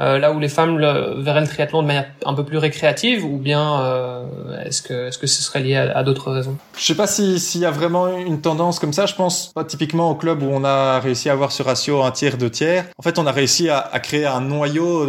Euh, 0.00 0.18
là 0.18 0.32
où 0.32 0.38
les 0.38 0.48
femmes 0.48 0.78
le, 0.78 1.20
verraient 1.22 1.42
le 1.42 1.46
triathlon 1.46 1.82
de 1.82 1.86
manière 1.86 2.06
un 2.24 2.34
peu 2.34 2.44
plus 2.44 2.58
récréative 2.58 3.24
ou 3.24 3.36
bien 3.36 3.80
euh, 3.80 4.24
est-ce 4.64 4.82
que 4.82 5.08
est-ce 5.08 5.18
que 5.18 5.26
ce 5.26 5.42
serait 5.42 5.60
lié 5.60 5.76
à, 5.76 6.02
d'autres 6.02 6.30
raisons? 6.30 6.56
Je 6.78 6.84
sais 6.84 6.94
pas 6.94 7.06
s'il 7.06 7.60
y 7.60 7.66
a 7.66 7.70
vraiment 7.70 8.16
une 8.16 8.40
tendance 8.40 8.78
comme 8.78 8.92
ça. 8.92 9.06
Je 9.06 9.14
pense 9.14 9.52
pas 9.54 9.64
typiquement 9.64 10.10
au 10.10 10.14
club 10.14 10.42
où 10.42 10.48
on 10.50 10.64
a 10.64 11.00
réussi 11.00 11.28
à 11.28 11.32
avoir 11.32 11.52
ce 11.52 11.62
ratio 11.62 12.02
un 12.02 12.10
tiers 12.10 12.38
deux 12.38 12.50
tiers. 12.50 12.86
En 12.98 13.02
fait, 13.02 13.18
on 13.18 13.26
a 13.26 13.32
réussi 13.32 13.68
à, 13.68 13.78
à 13.78 14.00
créer 14.00 14.26
un 14.26 14.40
noyau 14.40 15.06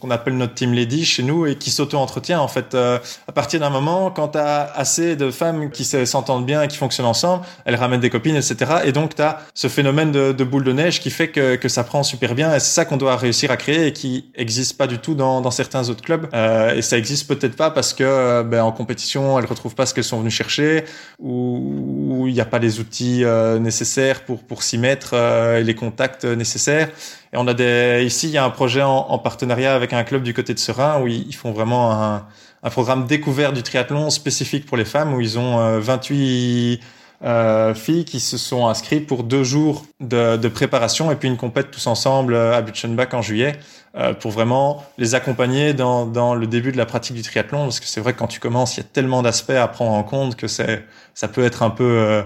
qu'on 0.00 0.10
appelle 0.10 0.36
notre 0.36 0.54
team 0.54 0.72
lady 0.72 1.04
chez 1.04 1.22
nous 1.22 1.46
et 1.46 1.56
qui 1.56 1.70
s'auto-entretient. 1.70 2.40
En 2.40 2.48
fait, 2.48 2.74
euh, 2.74 2.98
à 3.26 3.32
partir 3.32 3.60
d'un 3.60 3.70
moment, 3.70 4.10
quand 4.10 4.28
tu 4.28 4.38
as 4.38 4.70
assez 4.74 5.16
de 5.16 5.30
femmes 5.30 5.70
qui 5.70 5.84
s'entendent 5.84 6.46
bien 6.46 6.62
et 6.62 6.68
qui 6.68 6.76
fonctionnent 6.76 7.06
ensemble, 7.06 7.44
elles 7.64 7.76
ramènent 7.76 8.00
des 8.00 8.10
copines, 8.10 8.36
etc. 8.36 8.56
Et 8.84 8.92
donc 8.92 9.16
tu 9.16 9.22
as 9.22 9.40
ce 9.54 9.68
phénomène 9.68 10.12
de, 10.12 10.32
de 10.32 10.44
boule 10.44 10.64
de 10.64 10.72
neige 10.72 11.00
qui 11.00 11.10
fait 11.10 11.28
que, 11.28 11.56
que 11.56 11.68
ça 11.68 11.82
prend 11.82 12.02
super 12.02 12.34
bien. 12.34 12.54
Et 12.54 12.60
c'est 12.60 12.74
ça 12.74 12.84
qu'on 12.84 12.96
doit 12.96 13.16
réussir 13.16 13.50
à 13.50 13.56
créer 13.56 13.88
et 13.88 13.92
qui 13.92 14.27
existe 14.34 14.76
pas 14.76 14.86
du 14.86 14.98
tout 14.98 15.14
dans, 15.14 15.40
dans 15.40 15.50
certains 15.50 15.88
autres 15.88 16.02
clubs. 16.02 16.28
Euh, 16.34 16.74
et 16.74 16.82
ça 16.82 16.98
existe 16.98 17.28
peut-être 17.28 17.56
pas 17.56 17.70
parce 17.70 17.92
que 17.92 18.04
euh, 18.04 18.42
ben, 18.42 18.62
en 18.62 18.72
compétition, 18.72 19.38
elles 19.38 19.46
retrouvent 19.46 19.74
pas 19.74 19.86
ce 19.86 19.94
qu'elles 19.94 20.04
sont 20.04 20.20
venues 20.20 20.30
chercher 20.30 20.84
ou 21.18 22.24
il 22.26 22.34
n'y 22.34 22.40
a 22.40 22.44
pas 22.44 22.58
les 22.58 22.80
outils 22.80 23.24
euh, 23.24 23.58
nécessaires 23.58 24.24
pour 24.24 24.42
pour 24.44 24.62
s'y 24.62 24.78
mettre 24.78 25.10
euh, 25.14 25.60
et 25.60 25.64
les 25.64 25.74
contacts 25.74 26.24
nécessaires. 26.24 26.88
Et 27.32 27.36
on 27.36 27.46
a 27.46 27.54
des 27.54 28.04
ici, 28.06 28.28
il 28.28 28.32
y 28.32 28.38
a 28.38 28.44
un 28.44 28.50
projet 28.50 28.82
en, 28.82 28.96
en 28.96 29.18
partenariat 29.18 29.74
avec 29.74 29.92
un 29.92 30.04
club 30.04 30.22
du 30.22 30.34
côté 30.34 30.54
de 30.54 30.58
Serein 30.58 31.00
où 31.02 31.08
ils, 31.08 31.34
font 31.34 31.52
vraiment 31.52 31.92
un, 31.92 32.26
un 32.62 32.70
programme 32.70 33.06
découvert 33.06 33.52
du 33.52 33.62
triathlon 33.62 34.10
spécifique 34.10 34.66
pour 34.66 34.76
les 34.76 34.84
femmes 34.84 35.12
où 35.14 35.20
ils 35.20 35.38
ont 35.38 35.78
28 35.78 36.80
euh, 37.24 37.74
filles 37.74 38.04
qui 38.04 38.20
se 38.20 38.38
sont 38.38 38.68
inscrites 38.68 39.06
pour 39.06 39.24
deux 39.24 39.42
jours 39.42 39.84
de, 40.00 40.36
de 40.36 40.48
préparation 40.48 41.10
et 41.10 41.16
puis 41.16 41.28
une 41.28 41.36
compète 41.36 41.70
tous 41.72 41.88
ensemble 41.88 42.34
euh, 42.34 42.56
à 42.56 42.62
Butchenbach 42.62 43.12
en 43.12 43.22
juillet 43.22 43.58
euh, 43.96 44.14
pour 44.14 44.30
vraiment 44.30 44.84
les 44.98 45.16
accompagner 45.16 45.74
dans, 45.74 46.06
dans 46.06 46.36
le 46.36 46.46
début 46.46 46.70
de 46.70 46.76
la 46.76 46.86
pratique 46.86 47.16
du 47.16 47.22
triathlon 47.22 47.64
parce 47.64 47.80
que 47.80 47.86
c'est 47.86 48.00
vrai 48.00 48.12
que 48.12 48.20
quand 48.20 48.28
tu 48.28 48.38
commences 48.38 48.76
il 48.76 48.80
y 48.80 48.86
a 48.86 48.88
tellement 48.92 49.22
d'aspects 49.22 49.50
à 49.50 49.66
prendre 49.66 49.92
en 49.92 50.04
compte 50.04 50.36
que 50.36 50.46
c'est 50.46 50.84
ça 51.14 51.26
peut 51.26 51.44
être 51.44 51.64
un 51.64 51.70
peu 51.70 51.84
euh, 51.84 52.22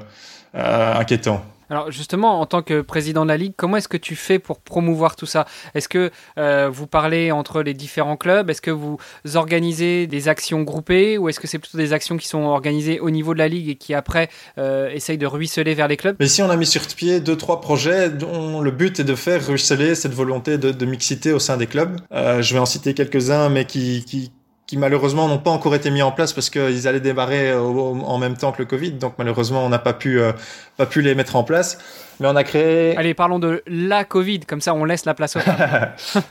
euh 0.57 0.95
inquiétant. 0.95 1.43
Alors 1.73 1.91
justement, 1.91 2.39
en 2.39 2.45
tant 2.45 2.61
que 2.61 2.83
président 2.83 3.23
de 3.25 3.31
la 3.31 3.39
Ligue, 3.39 3.55
comment 3.57 3.79
est-ce 3.79 3.89
que 3.89 3.97
tu 3.97 4.15
fais 4.15 4.39
pour 4.39 4.61
promouvoir 4.61 5.17
tout 5.17 5.25
ça? 5.25 5.47
Est-ce 5.75 5.89
que 5.89 6.11
euh, 6.37 6.69
vous 6.71 6.87
parlez 6.87 7.33
entre 7.33 7.63
les 7.63 7.73
différents 7.73 8.19
clubs? 8.19 8.51
Est-ce 8.51 8.61
que 8.61 8.71
vous 8.71 8.99
organisez 9.37 10.07
des 10.07 10.29
actions 10.29 10.61
groupées? 10.65 11.17
Ou 11.17 11.31
est-ce 11.31 11.41
que 11.41 11.47
c'est 11.47 11.59
plutôt 11.59 11.79
des 11.79 11.95
actions 11.95 12.19
qui 12.19 12.29
sont 12.29 12.43
organisées 12.43 13.01
au 13.01 13.09
niveau 13.09 13.33
de 13.33 13.39
la 13.39 13.49
Ligue 13.49 13.71
et 13.71 13.77
qui 13.77 13.95
après 13.95 14.29
euh, 14.59 14.91
essayent 14.91 15.17
de 15.17 15.25
ruisseler 15.25 15.73
vers 15.73 15.89
les 15.89 15.97
clubs? 15.97 16.15
Mais 16.21 16.27
ici, 16.27 16.43
on 16.43 16.51
a 16.51 16.57
mis 16.57 16.67
sur 16.67 16.83
pied 16.83 17.21
deux, 17.21 17.37
trois 17.37 17.63
projets 17.63 18.11
dont 18.11 18.61
le 18.61 18.71
but 18.71 19.01
est 19.01 19.05
de 19.05 19.15
faire 19.15 19.47
ruisseler 19.47 19.95
cette 19.95 20.13
volonté 20.13 20.59
de, 20.59 20.73
de 20.73 20.85
mixité 20.85 21.33
au 21.33 21.39
sein 21.39 21.57
des 21.57 21.67
clubs. 21.67 21.99
Euh, 22.13 22.43
je 22.43 22.53
vais 22.53 22.61
en 22.61 22.67
citer 22.67 22.93
quelques-uns, 22.93 23.49
mais 23.49 23.65
qui, 23.65 24.05
qui 24.05 24.31
qui 24.67 24.77
malheureusement 24.77 25.29
n'ont 25.29 25.39
pas 25.39 25.51
encore 25.51 25.75
été 25.75 25.91
mis 25.91 26.03
en 26.03 26.13
place 26.13 26.33
parce 26.33 26.49
qu'ils 26.49 26.89
allaient 26.89 27.01
démarrer 27.01 27.53
en 27.53 28.19
même 28.19 28.37
temps 28.37 28.53
que 28.53 28.59
le 28.59 28.65
Covid. 28.65 28.93
Donc 28.93 29.15
malheureusement, 29.19 29.65
on 29.65 29.69
n'a 29.69 29.79
pas 29.79 29.93
pu 29.93 30.21
euh, 30.21 30.33
pas 30.77 30.87
pu 30.87 31.03
les 31.03 31.15
mettre 31.15 31.37
en 31.37 31.45
place. 31.45 31.79
Mais 32.21 32.29
on 32.29 32.37
a 32.37 32.45
créé. 32.45 32.97
Allez, 32.97 33.15
parlons 33.15 33.39
de 33.39 33.63
la 33.67 34.05
Covid, 34.05 34.41
comme 34.41 34.61
ça 34.61 34.75
on 34.75 34.85
laisse 34.85 35.05
la 35.05 35.15
place 35.15 35.37
au. 35.37 35.41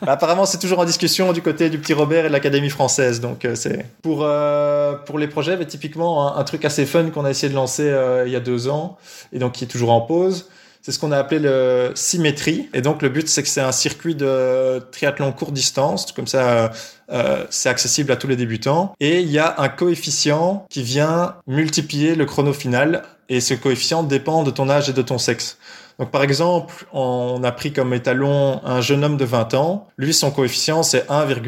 Bah, 0.01 0.13
apparemment, 0.13 0.45
c'est 0.45 0.59
toujours 0.59 0.79
en 0.79 0.85
discussion 0.85 1.33
du 1.33 1.41
côté 1.41 1.69
du 1.69 1.77
petit 1.77 1.93
Robert 1.93 2.25
et 2.25 2.27
de 2.29 2.33
l'Académie 2.33 2.69
française. 2.69 3.19
Donc 3.19 3.45
euh, 3.45 3.55
c'est 3.55 3.85
pour 4.01 4.21
euh, 4.23 4.93
pour 4.93 5.19
les 5.19 5.27
projets, 5.27 5.57
mais 5.57 5.65
typiquement 5.65 6.35
un, 6.35 6.39
un 6.39 6.43
truc 6.43 6.65
assez 6.65 6.85
fun 6.85 7.09
qu'on 7.09 7.25
a 7.25 7.29
essayé 7.29 7.49
de 7.49 7.55
lancer 7.55 7.93
il 8.25 8.31
y 8.31 8.35
a 8.35 8.39
deux 8.39 8.69
ans 8.69 8.97
et 9.33 9.39
donc 9.39 9.53
qui 9.53 9.65
est 9.65 9.67
toujours 9.67 9.91
en 9.91 10.01
pause 10.01 10.49
c'est 10.81 10.91
ce 10.91 10.99
qu'on 10.99 11.11
a 11.11 11.17
appelé 11.17 11.39
le 11.39 11.91
symétrie. 11.95 12.69
Et 12.73 12.81
donc 12.81 13.01
le 13.01 13.09
but, 13.09 13.27
c'est 13.27 13.43
que 13.43 13.49
c'est 13.49 13.61
un 13.61 13.71
circuit 13.71 14.15
de 14.15 14.79
triathlon 14.91 15.31
court 15.31 15.51
distance, 15.51 16.11
comme 16.11 16.27
ça, 16.27 16.71
euh, 17.11 17.45
c'est 17.49 17.69
accessible 17.69 18.11
à 18.11 18.15
tous 18.15 18.27
les 18.27 18.35
débutants. 18.35 18.93
Et 18.99 19.19
il 19.21 19.29
y 19.29 19.39
a 19.39 19.55
un 19.59 19.69
coefficient 19.69 20.65
qui 20.69 20.81
vient 20.81 21.35
multiplier 21.47 22.15
le 22.15 22.25
chrono 22.25 22.53
final. 22.53 23.03
Et 23.29 23.39
ce 23.39 23.53
coefficient 23.53 24.03
dépend 24.03 24.43
de 24.43 24.51
ton 24.51 24.69
âge 24.69 24.89
et 24.89 24.93
de 24.93 25.01
ton 25.01 25.17
sexe. 25.17 25.57
Donc 25.99 26.11
par 26.11 26.23
exemple, 26.23 26.85
on 26.93 27.43
a 27.43 27.51
pris 27.51 27.73
comme 27.73 27.93
étalon 27.93 28.61
un 28.63 28.81
jeune 28.81 29.03
homme 29.03 29.17
de 29.17 29.25
20 29.25 29.53
ans. 29.53 29.87
Lui, 29.97 30.13
son 30.13 30.31
coefficient, 30.31 30.83
c'est 30.83 31.05
1,000. 31.09 31.41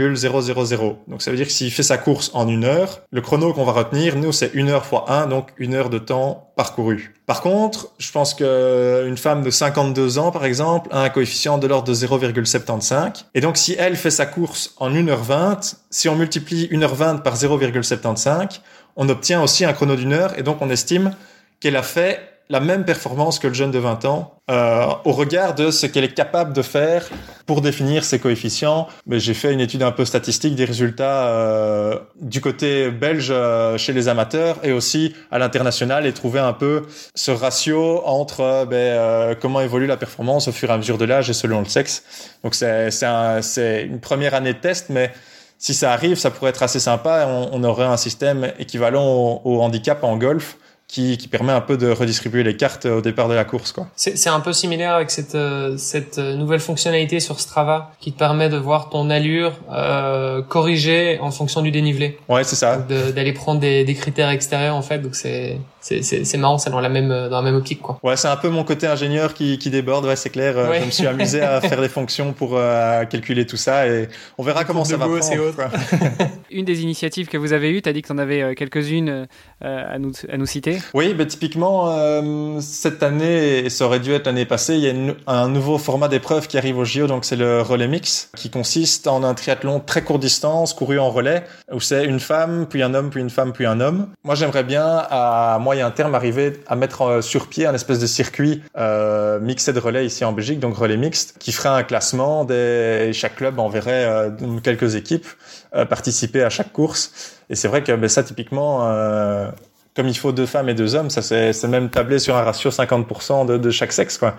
Donc 1.07 1.21
ça 1.21 1.31
veut 1.31 1.37
dire 1.37 1.47
que 1.47 1.51
s'il 1.51 1.71
fait 1.71 1.83
sa 1.83 1.97
course 1.97 2.31
en 2.33 2.47
une 2.47 2.63
heure, 2.65 3.01
le 3.11 3.21
chrono 3.21 3.53
qu'on 3.53 3.65
va 3.65 3.71
retenir, 3.71 4.15
nous, 4.15 4.31
c'est 4.31 4.51
une 4.53 4.69
heure 4.69 4.85
fois 4.85 5.05
1, 5.11 5.27
donc 5.27 5.49
une 5.57 5.73
heure 5.73 5.89
de 5.89 5.97
temps 5.97 6.49
parcouru. 6.55 7.15
Par 7.25 7.41
contre, 7.41 7.89
je 7.97 8.11
pense 8.11 8.33
qu'une 8.33 9.17
femme 9.17 9.43
de 9.43 9.49
52 9.49 10.19
ans, 10.19 10.31
par 10.31 10.45
exemple, 10.45 10.89
a 10.91 11.01
un 11.01 11.09
coefficient 11.09 11.57
de 11.57 11.67
l'ordre 11.67 11.87
de 11.87 11.93
0,75. 11.93 13.25
Et 13.33 13.41
donc 13.41 13.57
si 13.57 13.75
elle 13.77 13.95
fait 13.95 14.11
sa 14.11 14.25
course 14.25 14.73
en 14.77 14.91
1h20, 14.91 15.75
si 15.89 16.09
on 16.09 16.15
multiplie 16.15 16.67
1h20 16.67 17.21
par 17.21 17.35
0,75, 17.35 18.59
on 18.95 19.09
obtient 19.09 19.41
aussi 19.41 19.65
un 19.65 19.73
chrono 19.73 19.95
d'une 19.95 20.13
heure 20.13 20.37
et 20.37 20.43
donc 20.43 20.57
on 20.61 20.69
estime 20.69 21.15
qu'elle 21.59 21.75
a 21.75 21.83
fait 21.83 22.32
la 22.49 22.59
même 22.59 22.85
performance 22.85 23.39
que 23.39 23.47
le 23.47 23.53
jeune 23.53 23.71
de 23.71 23.79
20 23.79 24.05
ans 24.05 24.33
euh, 24.51 24.85
au 25.05 25.13
regard 25.13 25.55
de 25.55 25.71
ce 25.71 25.85
qu'elle 25.85 26.03
est 26.03 26.13
capable 26.13 26.51
de 26.51 26.61
faire 26.61 27.07
pour 27.45 27.61
définir 27.61 28.03
ses 28.03 28.19
coefficients. 28.19 28.87
Mais 29.07 29.19
j'ai 29.19 29.33
fait 29.33 29.53
une 29.53 29.61
étude 29.61 29.83
un 29.83 29.91
peu 29.91 30.03
statistique 30.03 30.55
des 30.55 30.65
résultats 30.65 31.27
euh, 31.27 31.97
du 32.19 32.41
côté 32.41 32.91
belge 32.91 33.29
euh, 33.31 33.77
chez 33.77 33.93
les 33.93 34.09
amateurs 34.09 34.57
et 34.63 34.73
aussi 34.73 35.15
à 35.31 35.39
l'international 35.39 36.05
et 36.05 36.13
trouver 36.13 36.39
un 36.39 36.53
peu 36.53 36.83
ce 37.15 37.31
ratio 37.31 38.01
entre 38.05 38.41
euh, 38.41 38.65
ben, 38.65 38.75
euh, 38.75 39.35
comment 39.39 39.61
évolue 39.61 39.87
la 39.87 39.97
performance 39.97 40.49
au 40.49 40.51
fur 40.51 40.69
et 40.69 40.73
à 40.73 40.77
mesure 40.77 40.97
de 40.97 41.05
l'âge 41.05 41.29
et 41.29 41.33
selon 41.33 41.59
le 41.59 41.65
sexe. 41.65 42.03
Donc 42.43 42.55
c'est 42.55 42.89
c'est 42.91 43.83
une 43.83 44.01
première 44.01 44.33
année 44.33 44.53
de 44.53 44.59
test, 44.59 44.87
mais 44.89 45.13
si 45.57 45.73
ça 45.73 45.93
arrive, 45.93 46.17
ça 46.17 46.29
pourrait 46.29 46.49
être 46.49 46.63
assez 46.63 46.79
sympa. 46.79 47.25
On, 47.27 47.49
on 47.53 47.63
aurait 47.63 47.85
un 47.85 47.95
système 47.95 48.51
équivalent 48.59 49.05
au, 49.05 49.41
au 49.45 49.61
handicap 49.61 50.03
en 50.03 50.17
golf 50.17 50.57
qui, 50.93 51.17
qui, 51.17 51.27
permet 51.27 51.53
un 51.53 51.61
peu 51.61 51.75
de 51.75 51.89
redistribuer 51.89 52.43
les 52.43 52.55
cartes 52.55 52.85
au 52.85 53.01
départ 53.01 53.27
de 53.27 53.33
la 53.33 53.45
course. 53.45 53.71
quoi. 53.71 53.87
C'est 53.95 54.29
un 54.29 54.39
peu 54.41 54.53
similaire 54.53 54.93
avec 54.93 55.09
cette, 55.09 55.33
euh, 55.33 55.75
cette 55.75 56.19
nouvelle 56.19 56.59
fonctionnalité 56.59 57.19
sur 57.19 57.39
Strava 57.39 57.91
qui 57.99 58.13
te 58.13 58.19
permet 58.19 58.47
de 58.47 58.57
voir 58.57 58.91
ton 58.91 59.09
allure 59.09 59.53
euh, 59.71 60.43
corrigée 60.43 61.17
en 61.19 61.31
fonction 61.31 61.63
du 61.63 61.71
dénivelé. 61.71 62.19
Ouais, 62.29 62.43
c'est 62.43 62.55
ça. 62.55 62.77
D'aller 62.77 63.33
prendre 63.33 63.59
des, 63.59 63.83
des, 63.83 63.95
critères 63.95 64.29
extérieurs 64.29 64.75
en 64.75 64.83
fait. 64.83 64.99
Donc 64.99 65.15
c'est 65.15 65.57
c'est 65.83 66.37
marrant, 66.37 66.57
c'est 66.57 66.69
dans 66.69 66.79
la 66.79 66.89
même 66.89 67.09
dans 67.09 67.37
la 67.37 67.41
même 67.41 67.55
optique 67.55 67.81
quoi. 67.81 67.99
Ouais, 68.03 68.15
c'est 68.15 68.29
un 68.29 68.37
peu 68.37 68.49
mon 68.49 68.63
côté 68.63 68.87
ingénieur 68.87 69.33
qui, 69.33 69.57
qui 69.57 69.69
déborde. 69.69 70.05
Ouais, 70.05 70.15
c'est 70.15 70.29
clair. 70.29 70.57
Euh, 70.57 70.69
ouais. 70.69 70.79
Je 70.79 70.85
me 70.85 70.91
suis 70.91 71.07
amusé 71.07 71.41
à 71.41 71.59
faire 71.59 71.81
des 71.81 71.89
fonctions 71.89 72.31
pour 72.31 72.51
euh, 72.53 73.03
calculer 73.05 73.45
tout 73.45 73.57
ça 73.57 73.87
et 73.87 74.07
on 74.37 74.43
verra 74.43 74.63
comment 74.63 74.85
ça 74.85 74.95
va 74.95 75.07
prendre. 75.07 75.51
Quoi. 75.55 75.69
Une 76.51 76.65
des 76.65 76.83
initiatives 76.83 77.27
que 77.27 77.37
vous 77.37 77.51
avez 77.51 77.69
eues, 77.71 77.81
tu 77.81 77.89
as 77.89 77.93
dit 77.93 78.01
que 78.01 78.07
tu 78.07 78.13
en 78.13 78.17
avais 78.17 78.55
quelques-unes 78.55 79.27
euh, 79.63 79.93
à 79.93 79.99
nous 79.99 80.13
à 80.31 80.37
nous 80.37 80.45
citer. 80.45 80.77
Oui, 80.93 81.13
ben 81.13 81.25
typiquement 81.25 81.91
euh, 81.91 82.59
cette 82.59 83.03
année 83.03 83.59
et 83.59 83.69
ça 83.69 83.85
aurait 83.85 83.99
dû 83.99 84.13
être 84.13 84.27
l'année 84.27 84.45
passée, 84.45 84.75
il 84.75 84.81
y 84.81 84.87
a 84.87 84.91
une, 84.91 85.15
un 85.27 85.47
nouveau 85.47 85.77
format 85.77 86.07
d'épreuve 86.07 86.47
qui 86.47 86.57
arrive 86.57 86.77
au 86.77 86.85
JO, 86.85 87.07
donc 87.07 87.25
c'est 87.25 87.35
le 87.35 87.61
relais 87.61 87.87
mix, 87.87 88.29
qui 88.35 88.49
consiste 88.49 89.07
en 89.07 89.23
un 89.23 89.33
triathlon 89.33 89.79
très 89.79 90.03
court 90.03 90.19
distance 90.19 90.73
couru 90.73 90.99
en 90.99 91.09
relais, 91.09 91.43
où 91.71 91.79
c'est 91.79 92.05
une 92.05 92.19
femme, 92.19 92.67
puis 92.69 92.81
un 92.83 92.93
homme, 92.93 93.09
puis 93.09 93.21
une 93.21 93.29
femme, 93.29 93.53
puis 93.53 93.65
un 93.65 93.79
homme. 93.79 94.09
Moi, 94.23 94.35
j'aimerais 94.35 94.63
bien 94.63 94.85
à 95.09 95.57
moyen 95.59 95.89
terme 95.91 96.15
arriver 96.15 96.61
à 96.67 96.75
mettre 96.75 97.23
sur 97.23 97.47
pied 97.47 97.65
un 97.65 97.73
espèce 97.73 97.99
de 97.99 98.07
circuit 98.07 98.61
euh, 98.77 99.39
mixé 99.39 99.73
de 99.73 99.79
relais 99.79 100.05
ici 100.05 100.25
en 100.25 100.33
Belgique, 100.33 100.59
donc 100.59 100.75
relais 100.75 100.97
mixte, 100.97 101.35
qui 101.39 101.51
ferait 101.51 101.69
un 101.69 101.83
classement 101.83 102.45
des 102.45 103.11
chaque 103.13 103.35
club 103.35 103.59
enverrait 103.59 104.05
euh, 104.05 104.29
quelques 104.61 104.95
équipes 104.95 105.27
euh, 105.75 105.85
participer 105.85 106.43
à 106.43 106.49
chaque 106.49 106.71
course. 106.73 107.37
Et 107.49 107.55
c'est 107.55 107.67
vrai 107.67 107.83
que 107.83 107.91
ben, 107.93 108.09
ça 108.09 108.23
typiquement 108.23 108.87
euh, 108.87 109.49
comme 109.95 110.07
il 110.07 110.17
faut 110.17 110.31
deux 110.31 110.45
femmes 110.45 110.69
et 110.69 110.73
deux 110.73 110.95
hommes, 110.95 111.09
ça 111.09 111.21
c'est 111.21 111.67
même 111.67 111.89
tablé 111.89 112.19
sur 112.19 112.35
un 112.35 112.43
ratio 112.43 112.71
50% 112.71 113.45
de, 113.45 113.57
de, 113.57 113.71
chaque 113.71 113.91
sexe, 113.91 114.17
quoi. 114.17 114.37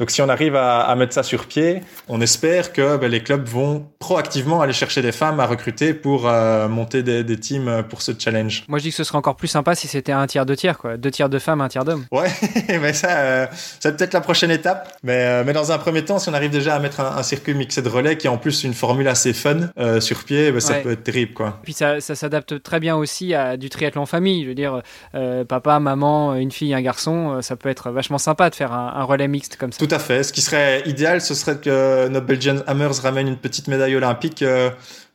Donc 0.00 0.10
si 0.10 0.22
on 0.22 0.28
arrive 0.28 0.56
à, 0.56 0.80
à, 0.80 0.96
mettre 0.96 1.12
ça 1.12 1.22
sur 1.22 1.46
pied, 1.46 1.82
on 2.08 2.20
espère 2.20 2.72
que 2.72 2.96
ben, 2.96 3.08
les 3.10 3.22
clubs 3.22 3.46
vont 3.46 3.86
proactivement 3.98 4.62
aller 4.62 4.72
chercher 4.72 5.02
des 5.02 5.12
femmes 5.12 5.38
à 5.40 5.46
recruter 5.46 5.94
pour 5.94 6.26
euh, 6.26 6.68
monter 6.68 7.02
des, 7.02 7.22
des, 7.22 7.38
teams 7.38 7.84
pour 7.88 8.02
ce 8.02 8.12
challenge. 8.18 8.64
Moi 8.66 8.78
je 8.78 8.84
dis 8.84 8.90
que 8.90 8.96
ce 8.96 9.04
serait 9.04 9.18
encore 9.18 9.36
plus 9.36 9.48
sympa 9.48 9.74
si 9.74 9.88
c'était 9.88 10.12
un 10.12 10.26
tiers, 10.26 10.46
deux 10.46 10.56
tiers, 10.56 10.78
quoi. 10.78 10.96
Deux 10.96 11.10
tiers 11.10 11.28
de 11.28 11.38
femmes, 11.38 11.60
un 11.60 11.68
tiers 11.68 11.84
d'hommes. 11.84 12.06
Ouais, 12.10 12.30
mais 12.68 12.92
ça, 12.94 13.10
euh, 13.10 13.46
c'est 13.78 13.96
peut-être 13.96 14.14
la 14.14 14.20
prochaine 14.20 14.50
étape. 14.50 14.90
Mais, 15.02 15.24
euh, 15.24 15.42
mais 15.44 15.52
dans 15.52 15.72
un 15.72 15.78
premier 15.78 16.04
temps, 16.04 16.18
si 16.18 16.28
on 16.28 16.34
arrive 16.34 16.50
déjà 16.50 16.74
à 16.74 16.78
mettre 16.78 17.00
un, 17.00 17.16
un, 17.16 17.22
circuit 17.22 17.54
mixé 17.54 17.82
de 17.82 17.88
relais 17.88 18.16
qui 18.16 18.26
est 18.26 18.30
en 18.30 18.38
plus 18.38 18.64
une 18.64 18.74
formule 18.74 19.08
assez 19.08 19.32
fun 19.32 19.70
euh, 19.78 20.00
sur 20.00 20.24
pied, 20.24 20.50
ben, 20.52 20.60
ça 20.60 20.74
ouais. 20.74 20.82
peut 20.82 20.92
être 20.92 21.02
terrible, 21.02 21.34
quoi. 21.34 21.58
Puis 21.62 21.72
ça, 21.72 22.00
ça 22.00 22.14
s'adapte 22.14 22.62
très 22.62 22.80
bien 22.80 22.96
aussi 22.96 23.34
à 23.34 23.56
du 23.56 23.68
triathlon 23.68 24.06
famille. 24.06 24.44
Je 24.44 24.48
veux 24.48 24.54
dire, 24.54 24.82
euh, 25.14 25.44
papa, 25.44 25.78
maman, 25.78 26.34
une 26.34 26.50
fille, 26.50 26.74
un 26.74 26.82
garçon, 26.82 27.42
ça 27.42 27.56
peut 27.56 27.68
être 27.68 27.90
vachement 27.90 28.18
sympa 28.18 28.50
de 28.50 28.54
faire 28.54 28.72
un, 28.72 28.94
un 28.96 29.04
relais 29.04 29.28
mixte 29.28 29.56
comme 29.56 29.72
ça. 29.72 29.78
Tout 29.78 29.89
à 29.90 29.98
fait. 29.98 30.22
Ce 30.22 30.32
qui 30.32 30.40
serait 30.40 30.82
idéal, 30.86 31.20
ce 31.20 31.34
serait 31.34 31.58
que 31.58 32.08
notre 32.08 32.26
Belgian 32.26 32.56
Hammers 32.66 33.00
ramène 33.02 33.28
une 33.28 33.36
petite 33.36 33.68
médaille 33.68 33.96
olympique 33.96 34.42
euh, 34.42 34.70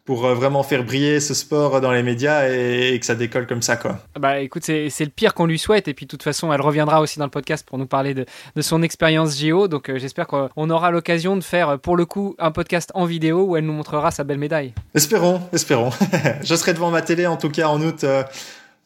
pour 0.05 0.27
vraiment 0.27 0.62
faire 0.62 0.84
briller 0.84 1.20
ce 1.20 1.34
sport 1.34 1.82
dans 1.82 1.91
les 1.91 2.03
médias 2.03 2.48
et, 2.48 2.94
et 2.94 3.00
que 3.00 3.05
ça 3.05 3.15
décolle 3.15 3.48
comme 3.48 3.63
ça 3.63 3.75
quoi. 3.75 3.98
Bah 4.20 4.39
écoute 4.39 4.63
c'est 4.63 5.00
le 5.00 5.10
pire 5.10 5.34
qu'on 5.34 5.48
lui 5.48 5.58
souhaite 5.58 5.88
et 5.88 5.96
puis 5.96 6.05
de 6.05 6.12
toute 6.12 6.22
façon 6.22 6.53
elle 6.53 6.62
reviendra 6.62 7.01
aussi 7.01 7.17
dans 7.17 7.25
le 7.25 7.32
podcast 7.32 7.65
pour 7.67 7.79
nous 7.79 7.88
parler 7.88 8.13
de, 8.13 8.25
de 8.55 8.62
son 8.62 8.84
expérience 8.84 9.39
JO 9.39 9.67
donc 9.67 9.89
euh, 9.89 9.98
j'espère 9.98 10.27
qu'on 10.27 10.70
aura 10.70 10.91
l'occasion 10.91 11.36
de 11.36 11.41
faire 11.44 11.79
pour 11.79 11.98
le 11.98 12.05
coup 12.05 12.36
un 12.38 12.51
podcast 12.51 12.91
en 12.94 13.05
vidéo 13.05 13.46
où 13.46 13.58
elle 13.58 13.65
nous 13.65 13.74
montrera 13.74 14.12
sa 14.12 14.24
belle 14.24 14.38
médaille. 14.38 14.74
Espérons, 14.94 15.41
espérons. 15.51 15.89
Je 16.44 16.55
serai 16.55 16.74
devant 16.74 16.91
ma 16.91 17.01
télé 17.01 17.25
en 17.25 17.38
tout 17.38 17.50
cas 17.50 17.67
en 17.67 17.82
août 17.82 18.03
euh, 18.03 18.24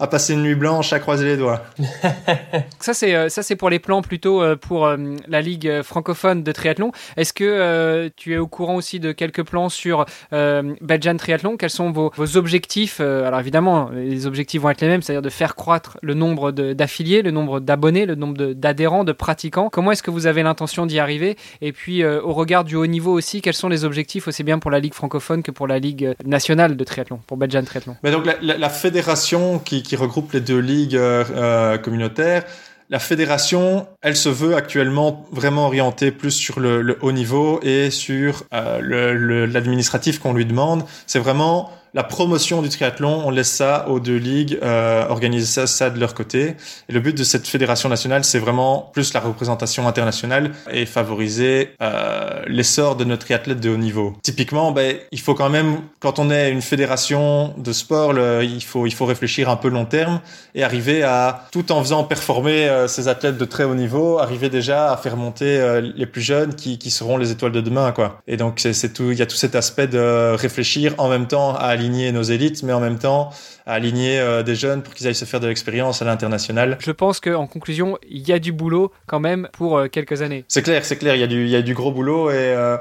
à 0.01 0.07
passer 0.07 0.33
une 0.33 0.43
nuit 0.43 0.55
blanche, 0.55 0.93
à 0.93 0.99
croiser 0.99 1.25
les 1.25 1.35
doigts. 1.35 1.61
ça 2.79 2.93
c'est 2.93 3.15
euh, 3.15 3.27
ça 3.27 3.43
c'est 3.43 3.57
pour 3.57 3.69
les 3.69 3.79
plans 3.79 4.01
plutôt 4.01 4.41
euh, 4.41 4.55
pour 4.55 4.85
euh, 4.85 4.97
la 5.27 5.41
ligue 5.41 5.81
francophone 5.81 6.41
de 6.41 6.51
triathlon. 6.53 6.93
Est-ce 7.17 7.33
que 7.33 7.43
euh, 7.43 8.09
tu 8.15 8.33
es 8.33 8.37
au 8.37 8.47
courant 8.47 8.75
aussi 8.75 9.01
de 9.01 9.11
quelques 9.11 9.43
plans 9.43 9.67
sur 9.67 10.05
euh, 10.31 10.73
Belgian 10.79 11.17
Triathlon? 11.17 11.57
Quels 11.57 11.69
sont 11.69 11.91
vos, 11.91 12.13
vos 12.15 12.37
objectifs 12.37 13.01
Alors 13.01 13.41
évidemment, 13.41 13.89
les 13.93 14.25
objectifs 14.25 14.61
vont 14.61 14.69
être 14.69 14.79
les 14.79 14.87
mêmes, 14.87 15.01
c'est-à-dire 15.01 15.21
de 15.21 15.29
faire 15.29 15.55
croître 15.55 15.97
le 16.01 16.13
nombre 16.13 16.51
d'affiliés, 16.51 17.21
le 17.21 17.31
nombre 17.31 17.59
d'abonnés, 17.59 18.05
le 18.05 18.15
nombre 18.15 18.53
d'adhérents, 18.53 19.03
de, 19.03 19.11
de, 19.11 19.17
pratiquants. 19.17 19.69
Comment 19.69 19.91
est-ce 19.91 20.03
que 20.03 20.11
vous 20.11 20.27
avez 20.27 20.43
l'intention 20.43 20.85
d'y 20.85 20.99
arriver? 20.99 21.35
Et 21.61 21.73
puis 21.73 22.05
au 22.05 22.33
regard 22.33 22.63
du 22.63 22.75
haut 22.75 22.87
niveau 22.87 23.11
aussi, 23.11 23.41
quels 23.41 23.53
sont 23.53 23.67
les 23.67 23.83
objectifs 23.83 24.29
aussi 24.29 24.43
bien 24.43 24.59
pour 24.59 24.71
la 24.71 24.79
ligue 24.79 24.93
francophone 24.93 25.43
que 25.43 25.51
pour 25.51 25.67
la 25.67 25.79
ligue 25.79 26.13
nationale 26.23 26.77
de 26.77 26.83
triathlon, 26.85 27.19
pour 27.27 27.35
Belgian 27.35 27.63
Triathlon? 27.63 27.97
Mais 28.03 28.11
donc 28.11 28.25
la, 28.25 28.35
la, 28.41 28.57
la 28.57 28.69
fédération 28.69 29.59
qui 29.59 29.88
qui 29.89 29.95
regroupe 29.95 30.31
les 30.33 30.39
deux 30.39 30.59
ligues 30.59 30.95
euh, 30.95 31.79
communautaires. 31.79 32.43
La 32.91 32.99
fédération, 32.99 33.87
elle 34.01 34.15
se 34.15 34.29
veut 34.29 34.55
actuellement 34.55 35.25
vraiment 35.31 35.65
orientée 35.65 36.11
plus 36.11 36.31
sur 36.31 36.59
le, 36.59 36.83
le 36.83 36.97
haut 37.01 37.11
niveau 37.11 37.59
et 37.63 37.89
sur 37.89 38.43
euh, 38.53 39.47
l'administratif 39.47 40.19
qu'on 40.19 40.33
lui 40.33 40.45
demande. 40.45 40.83
C'est 41.07 41.19
vraiment 41.19 41.71
la 41.93 42.03
promotion 42.03 42.61
du 42.61 42.69
triathlon, 42.69 43.23
on 43.25 43.29
laisse 43.29 43.51
ça 43.51 43.87
aux 43.89 43.99
deux 43.99 44.17
ligues 44.17 44.59
euh, 44.61 45.07
organiser 45.07 45.45
ça, 45.45 45.67
ça 45.67 45.89
de 45.89 45.99
leur 45.99 46.13
côté. 46.13 46.55
Et 46.87 46.93
le 46.93 46.99
but 46.99 47.17
de 47.17 47.23
cette 47.23 47.47
fédération 47.47 47.89
nationale, 47.89 48.23
c'est 48.23 48.39
vraiment 48.39 48.89
plus 48.93 49.13
la 49.13 49.19
représentation 49.19 49.87
internationale 49.87 50.51
et 50.71 50.85
favoriser 50.85 51.71
euh, 51.81 52.41
l'essor 52.47 52.95
de 52.95 53.03
notre 53.03 53.25
triathlète 53.25 53.59
de 53.59 53.69
haut 53.69 53.77
niveau. 53.77 54.15
Typiquement, 54.23 54.71
ben, 54.71 54.97
il 55.11 55.19
faut 55.19 55.35
quand 55.35 55.49
même, 55.49 55.77
quand 55.99 56.19
on 56.19 56.29
est 56.29 56.51
une 56.51 56.61
fédération 56.61 57.53
de 57.57 57.73
sport, 57.73 58.13
il 58.41 58.63
faut 58.63 58.85
il 58.85 58.93
faut 58.93 59.05
réfléchir 59.05 59.49
un 59.49 59.55
peu 59.55 59.69
long 59.69 59.85
terme 59.85 60.21
et 60.55 60.63
arriver 60.63 61.03
à, 61.03 61.45
tout 61.51 61.71
en 61.71 61.81
faisant 61.81 62.03
performer 62.03 62.67
euh, 62.67 62.87
ces 62.87 63.07
athlètes 63.07 63.37
de 63.37 63.45
très 63.45 63.63
haut 63.63 63.75
niveau, 63.75 64.19
arriver 64.19 64.49
déjà 64.49 64.91
à 64.91 64.97
faire 64.97 65.17
monter 65.17 65.59
euh, 65.59 65.81
les 65.95 66.05
plus 66.05 66.21
jeunes 66.21 66.55
qui, 66.55 66.77
qui 66.77 66.91
seront 66.91 67.17
les 67.17 67.31
étoiles 67.31 67.51
de 67.51 67.61
demain, 67.61 67.91
quoi. 67.91 68.21
Et 68.27 68.37
donc 68.37 68.59
c'est 68.59 68.93
tout, 68.93 69.11
il 69.11 69.17
y 69.17 69.21
a 69.21 69.25
tout 69.25 69.35
cet 69.35 69.55
aspect 69.55 69.87
de 69.87 70.35
réfléchir 70.35 70.93
en 70.97 71.09
même 71.09 71.27
temps 71.27 71.55
à 71.55 71.75
aligner 71.79 72.11
nos 72.11 72.23
élites, 72.23 72.61
mais 72.63 72.73
en 72.73 72.79
même 72.79 72.99
temps 72.99 73.31
aligner 73.65 74.19
euh, 74.19 74.43
des 74.43 74.55
jeunes 74.55 74.81
pour 74.81 74.93
qu'ils 74.93 75.07
aillent 75.07 75.15
se 75.15 75.25
faire 75.25 75.39
de 75.39 75.47
l'expérience 75.47 76.01
à 76.01 76.05
l'international. 76.05 76.77
Je 76.79 76.91
pense 76.91 77.19
qu'en 77.19 77.47
conclusion, 77.47 77.97
il 78.09 78.27
y 78.27 78.33
a 78.33 78.39
du 78.39 78.51
boulot 78.51 78.91
quand 79.05 79.19
même 79.19 79.47
pour 79.53 79.77
euh, 79.77 79.87
quelques 79.87 80.21
années. 80.21 80.43
C'est 80.47 80.61
clair, 80.61 80.83
c'est 80.83 80.97
clair, 80.97 81.15
il 81.15 81.21
y, 81.21 81.23
a 81.23 81.27
du, 81.27 81.43
il 81.43 81.49
y 81.49 81.55
a 81.55 81.61
du 81.61 81.73
gros 81.73 81.91
boulot 81.91 82.31
et, 82.31 82.33
euh, 82.35 82.77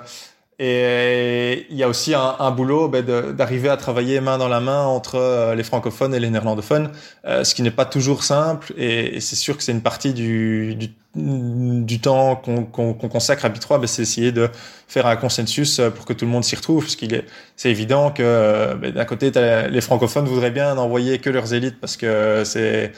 et 0.58 1.66
il 1.70 1.76
y 1.76 1.82
a 1.82 1.88
aussi 1.88 2.14
un, 2.14 2.36
un 2.38 2.50
boulot 2.50 2.88
ben, 2.88 3.04
d'arriver 3.32 3.68
à 3.68 3.76
travailler 3.76 4.20
main 4.20 4.38
dans 4.38 4.48
la 4.48 4.60
main 4.60 4.82
entre 4.82 5.54
les 5.54 5.62
francophones 5.62 6.14
et 6.14 6.20
les 6.20 6.30
néerlandophones, 6.30 6.90
ce 7.24 7.54
qui 7.54 7.62
n'est 7.62 7.70
pas 7.70 7.84
toujours 7.84 8.24
simple 8.24 8.72
et, 8.76 9.16
et 9.16 9.20
c'est 9.20 9.36
sûr 9.36 9.56
que 9.56 9.62
c'est 9.62 9.72
une 9.72 9.82
partie 9.82 10.14
du, 10.14 10.74
du 10.74 10.90
du 11.14 12.00
temps 12.00 12.36
qu'on 12.36 12.92
consacre 12.94 13.44
à 13.44 13.48
B3, 13.48 13.80
ben, 13.80 13.86
c'est 13.86 14.02
essayer 14.02 14.30
de 14.30 14.50
faire 14.86 15.06
un 15.06 15.16
consensus 15.16 15.80
pour 15.94 16.04
que 16.04 16.12
tout 16.12 16.24
le 16.24 16.30
monde 16.30 16.44
s'y 16.44 16.54
retrouve, 16.54 16.84
parce 16.84 16.96
qu'il 16.96 17.14
est, 17.14 17.24
c'est 17.56 17.70
évident 17.70 18.10
que 18.10 18.74
ben, 18.74 18.92
d'un 18.92 19.04
côté, 19.04 19.30
les 19.70 19.80
francophones 19.80 20.26
voudraient 20.26 20.50
bien 20.50 20.74
n'envoyer 20.74 21.18
que 21.18 21.30
leurs 21.30 21.54
élites, 21.54 21.80
parce 21.80 21.96
que 21.96 22.42
c'est, 22.44 22.92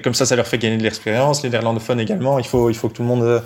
comme 0.00 0.14
ça, 0.14 0.26
ça 0.26 0.36
leur 0.36 0.46
fait 0.46 0.58
gagner 0.58 0.78
de 0.78 0.82
l'expérience. 0.82 1.42
Les 1.42 1.50
néerlandophones 1.50 2.00
également, 2.00 2.38
il 2.38 2.46
faut, 2.46 2.70
il 2.70 2.76
faut 2.76 2.88
que 2.88 2.94
tout 2.94 3.02
le 3.02 3.08
monde 3.08 3.42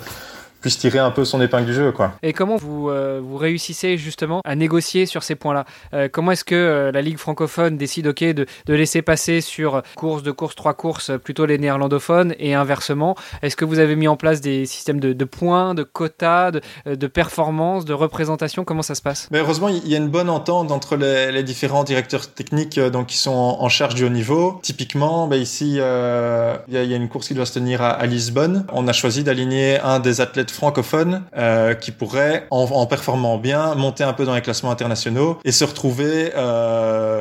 puisse 0.61 0.77
tirer 0.77 0.99
un 0.99 1.11
peu 1.11 1.25
son 1.25 1.41
épingle 1.41 1.65
du 1.65 1.73
jeu. 1.73 1.91
Quoi. 1.91 2.13
Et 2.23 2.33
comment 2.33 2.55
vous, 2.55 2.89
euh, 2.89 3.19
vous 3.21 3.37
réussissez 3.37 3.97
justement 3.97 4.41
à 4.45 4.55
négocier 4.55 5.05
sur 5.05 5.23
ces 5.23 5.35
points-là? 5.35 5.65
Euh, 5.93 6.07
Comment 6.11 6.31
est-ce 6.31 6.45
que 6.45 6.55
euh, 6.55 6.91
la 6.91 7.01
Ligue 7.01 7.17
francophone 7.17 7.77
décide 7.77 8.07
ok 8.07 8.23
de, 8.23 8.45
de, 8.65 8.73
laisser 8.73 9.01
passer 9.01 9.41
sur 9.41 9.81
course, 9.95 10.23
de 10.23 10.31
course, 10.31 10.55
trois 10.55 10.73
courses 10.73 11.11
plutôt 11.23 11.45
les 11.45 11.57
néerlandophones 11.57 12.35
et 12.37 12.53
inversement 12.53 13.15
Est-ce 13.41 13.55
que 13.55 13.65
vous 13.65 13.79
avez 13.79 13.95
mis 13.95 14.07
en 14.07 14.15
place 14.15 14.41
des 14.41 14.65
systèmes 14.65 14.99
de, 14.99 15.13
de 15.13 15.25
points, 15.25 15.73
de 15.73 15.83
quotas, 15.83 16.51
de, 16.51 16.61
de 16.85 17.07
performance, 17.07 17.85
de 17.85 17.93
représentation 17.93 18.63
Comment 18.63 18.81
ça 18.83 18.95
se 18.95 19.01
passe? 19.01 19.27
Mais 19.31 19.39
Heureusement, 19.39 19.69
il 19.69 19.87
y 19.87 19.95
a 19.95 19.97
une 19.97 20.09
bonne 20.09 20.29
entente 20.29 20.71
entre 20.71 20.95
les, 20.95 21.31
les 21.31 21.43
différents 21.43 21.83
directeurs 21.83 22.31
techniques 22.31 22.79
donc, 22.79 23.07
qui 23.07 23.17
sont 23.17 23.31
en, 23.31 23.63
en, 23.63 23.69
charge 23.69 23.95
du 23.95 24.05
haut 24.05 24.09
niveau. 24.09 24.59
Typiquement, 24.61 25.27
bah, 25.27 25.37
ici, 25.37 25.71
il 25.71 25.75
y, 25.77 25.81
a, 25.81 26.61
il 26.67 26.73
y, 26.73 26.93
a 26.93 26.97
une 26.97 27.09
course 27.09 27.27
qui 27.29 27.33
doit 27.33 27.47
se 27.47 27.53
tenir 27.53 27.81
à, 27.81 27.89
à 27.89 28.05
Lisbonne. 28.05 28.65
On 28.71 28.87
a 28.87 28.93
choisi 28.93 29.23
d'aligner 29.23 29.79
un 29.79 29.99
des 29.99 30.21
athlètes 30.21 30.50
francophone 30.51 31.23
euh, 31.35 31.73
qui 31.73 31.91
pourrait, 31.91 32.47
en, 32.51 32.63
en, 32.63 32.85
performant 32.85 33.37
bien, 33.37 33.75
monter 33.75 34.03
un 34.03 34.13
peu 34.13 34.25
dans 34.25 34.35
les 34.35 34.41
classements 34.41 34.71
internationaux 34.71 35.39
et 35.43 35.51
se 35.51 35.63
retrouver 35.63 36.31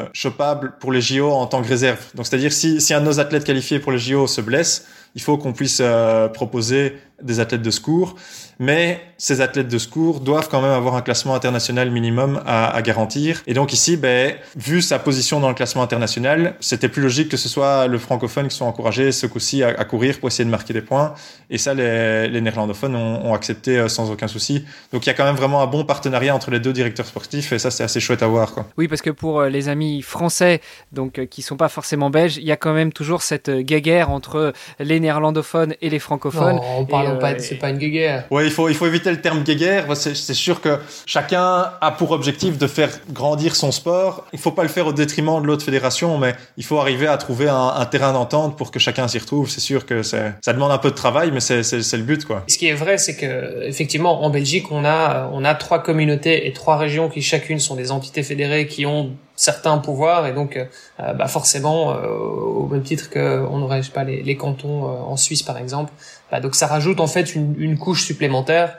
euh, 0.01 0.07
chopable 0.13 0.75
pour 0.81 0.93
les 0.93 1.01
JO 1.01 1.31
en 1.31 1.47
tant 1.47 1.63
que 1.63 1.69
réserve. 1.69 2.01
Donc 2.15 2.27
c'est-à-dire 2.27 2.53
si, 2.53 2.81
si 2.81 2.95
un 2.95 3.01
de 3.01 3.07
nos 3.07 3.21
athlètes 3.21 3.45
qualifiés 3.45 3.79
pour 3.79 3.93
les 3.93 3.99
JO 3.99 4.27
se 4.27 4.41
blesse, 4.41 4.87
il 5.15 5.23
faut 5.23 5.37
qu'on 5.39 5.53
puisse 5.53 5.79
euh, 5.81 6.29
proposer 6.29 6.97
des 7.23 7.41
athlètes 7.41 7.63
de 7.63 7.71
secours, 7.71 8.17
mais 8.59 9.01
ces 9.19 9.41
athlètes 9.43 9.69
de 9.69 9.79
secours 9.79 10.21
doivent 10.21 10.49
quand 10.49 10.63
même 10.63 10.73
avoir 10.73 10.95
un 10.95 11.03
classement 11.03 11.35
international 11.35 11.91
minimum 11.91 12.41
à, 12.47 12.81
garantir. 12.81 13.43
Et 13.47 13.53
donc 13.53 13.75
ici, 13.75 13.99
ben, 13.99 14.35
vu 14.57 14.81
sa 14.81 14.99
position 14.99 15.39
dans 15.39 15.49
le 15.49 15.55
classement 15.55 15.83
international, 15.83 16.55
c'était 16.61 16.89
plus 16.89 17.03
logique 17.03 17.29
que 17.29 17.37
ce 17.37 17.49
soit 17.49 17.87
le 17.89 17.99
francophone 17.99 18.49
qui 18.49 18.57
soit 18.57 18.67
encouragé 18.67 19.13
ce 19.13 19.27
coup-ci 19.27 19.63
à, 19.63 19.85
courir 19.85 20.19
pour 20.19 20.29
essayer 20.29 20.45
de 20.45 20.51
marquer 20.51 20.73
des 20.73 20.81
points. 20.81 21.15
Et 21.51 21.59
ça, 21.59 21.75
les, 21.75 22.41
néerlandophones 22.41 22.97
ont, 22.97 23.35
accepté 23.35 23.79
euh, 23.79 23.89
sans 23.89 24.11
aucun 24.11 24.29
souci. 24.29 24.65
Donc 24.93 25.05
il 25.05 25.09
y 25.09 25.11
a 25.11 25.15
quand 25.15 25.25
même 25.25 25.37
vraiment 25.37 25.63
un 25.63 25.67
bon 25.67 25.85
partenariat 25.85 26.35
entre 26.35 26.51
les 26.51 26.61
deux 26.61 26.73
directeurs 26.73 27.07
sportifs, 27.07 27.53
et 27.53 27.59
ça, 27.59 27.71
c'est 27.71 27.85
assez 27.85 28.01
chouette 28.01 28.23
à 28.23 28.27
voir. 28.27 28.55
Oui, 28.79 28.89
parce 28.89 29.03
que 29.03 29.11
pour 29.11 29.41
euh, 29.41 29.49
les 29.49 29.69
amis 29.69 29.90
français, 30.03 30.61
donc 30.93 31.19
euh, 31.19 31.27
qui 31.27 31.43
sont 31.43 31.57
pas 31.57 31.69
forcément 31.69 32.11
belges, 32.11 32.37
il 32.37 32.45
y 32.45 32.53
a 32.53 32.57
quand 32.57 32.73
même 32.73 32.93
toujours 32.93 33.23
cette 33.23 33.51
guéguerre 33.51 34.11
entre 34.11 34.53
les 34.79 35.01
néerlandophones 35.01 35.75
et 35.83 35.91
les 35.91 35.99
francophones. 35.99 36.57
Non, 36.57 36.79
on 36.79 36.85
parle 36.87 37.19
pas, 37.19 37.39
c'est 37.39 37.57
pas 37.57 37.71
une 37.71 37.79
guéguerre. 37.79 38.25
Ouais, 38.31 38.47
il 38.47 38.53
faut, 38.53 38.69
il 38.69 38.75
faut 38.75 38.87
éviter 38.87 39.11
le 39.11 39.21
terme 39.21 39.43
guéguerre. 39.43 39.85
C'est 39.97 40.15
sûr 40.35 40.61
que 40.61 40.79
chacun 41.07 41.73
a 41.81 41.91
pour 41.99 42.11
objectif 42.13 42.59
de 42.59 42.67
faire 42.67 42.91
grandir 43.11 43.57
son 43.57 43.73
sport. 43.73 44.27
Il 44.33 44.39
faut 44.39 44.53
pas 44.53 44.63
le 44.63 44.69
faire 44.69 44.87
au 44.87 44.93
détriment 44.93 45.41
de 45.43 45.47
l'autre 45.47 45.65
fédération, 45.65 46.19
mais 46.19 46.35
il 46.57 46.65
faut 46.65 46.79
arriver 46.79 47.07
à 47.07 47.17
trouver 47.17 47.49
un, 47.49 47.69
un 47.77 47.87
terrain 47.87 48.13
d'entente 48.13 48.57
pour 48.57 48.71
que 48.71 48.79
chacun 48.79 49.09
s'y 49.09 49.19
retrouve. 49.19 49.49
C'est 49.49 49.61
sûr 49.61 49.87
que 49.87 50.03
ça 50.03 50.53
demande 50.53 50.73
un 50.73 50.79
peu 50.79 50.91
de 50.91 50.97
travail, 50.97 51.31
mais 51.33 51.41
c'est 51.41 51.97
le 51.97 52.03
but, 52.03 52.25
quoi. 52.25 52.45
Ce 52.49 52.59
qui 52.59 52.67
est 52.67 52.75
vrai, 52.75 52.99
c'est 52.99 53.17
que 53.17 53.65
effectivement, 53.65 54.23
en 54.23 54.31
Belgique, 54.31 54.71
on 54.71 54.85
a, 54.85 55.31
on 55.33 55.45
a 55.45 55.55
trois 55.55 55.83
communautés 55.83 56.47
et 56.47 56.53
trois 56.53 56.77
régions 56.77 57.09
qui 57.09 57.23
chacune 57.23 57.59
sont 57.59 57.77
des 57.77 57.91
entités 57.93 58.23
fédérées 58.23 58.67
qui 58.67 58.87
ont 58.87 59.13
certains 59.41 59.79
pouvoirs 59.79 60.27
et 60.27 60.35
donc 60.35 60.59
euh, 60.59 61.15
bah 61.15 61.27
forcément 61.27 61.95
euh, 61.95 62.09
au 62.09 62.67
même 62.67 62.83
titre 62.83 63.09
que 63.09 63.43
on 63.51 63.63
aurait 63.63 63.81
pas 63.95 64.05
les, 64.05 64.37
cantons 64.37 64.85
euh, 64.85 65.13
en 65.13 65.17
Suisse 65.17 65.43
par 65.43 65.57
exemple. 65.57 65.95
Bah 66.31 66.41
donc 66.41 66.55
ça 66.55 66.67
rajoute 66.67 67.01
en 67.01 67.07
fait 67.07 67.35
une, 67.35 67.79
couche 67.79 68.05
supplémentaire 68.05 68.77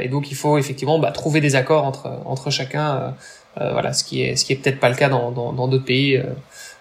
et 0.00 0.08
donc 0.08 0.30
il 0.30 0.36
faut 0.36 0.56
effectivement 0.56 0.98
bah, 1.00 1.10
trouver 1.10 1.40
des 1.40 1.56
accords 1.56 1.84
entre 1.84 2.08
entre 2.24 2.50
chacun 2.50 3.14
voilà 3.56 3.92
ce 3.92 4.02
qui 4.04 4.22
est 4.22 4.36
ce 4.36 4.46
qui 4.46 4.52
est 4.54 4.56
peut-être 4.56 4.80
pas 4.80 4.88
le 4.88 4.94
cas 4.94 5.10
dans 5.10 5.30
dans 5.32 5.68
d'autres 5.68 5.84
pays 5.84 6.22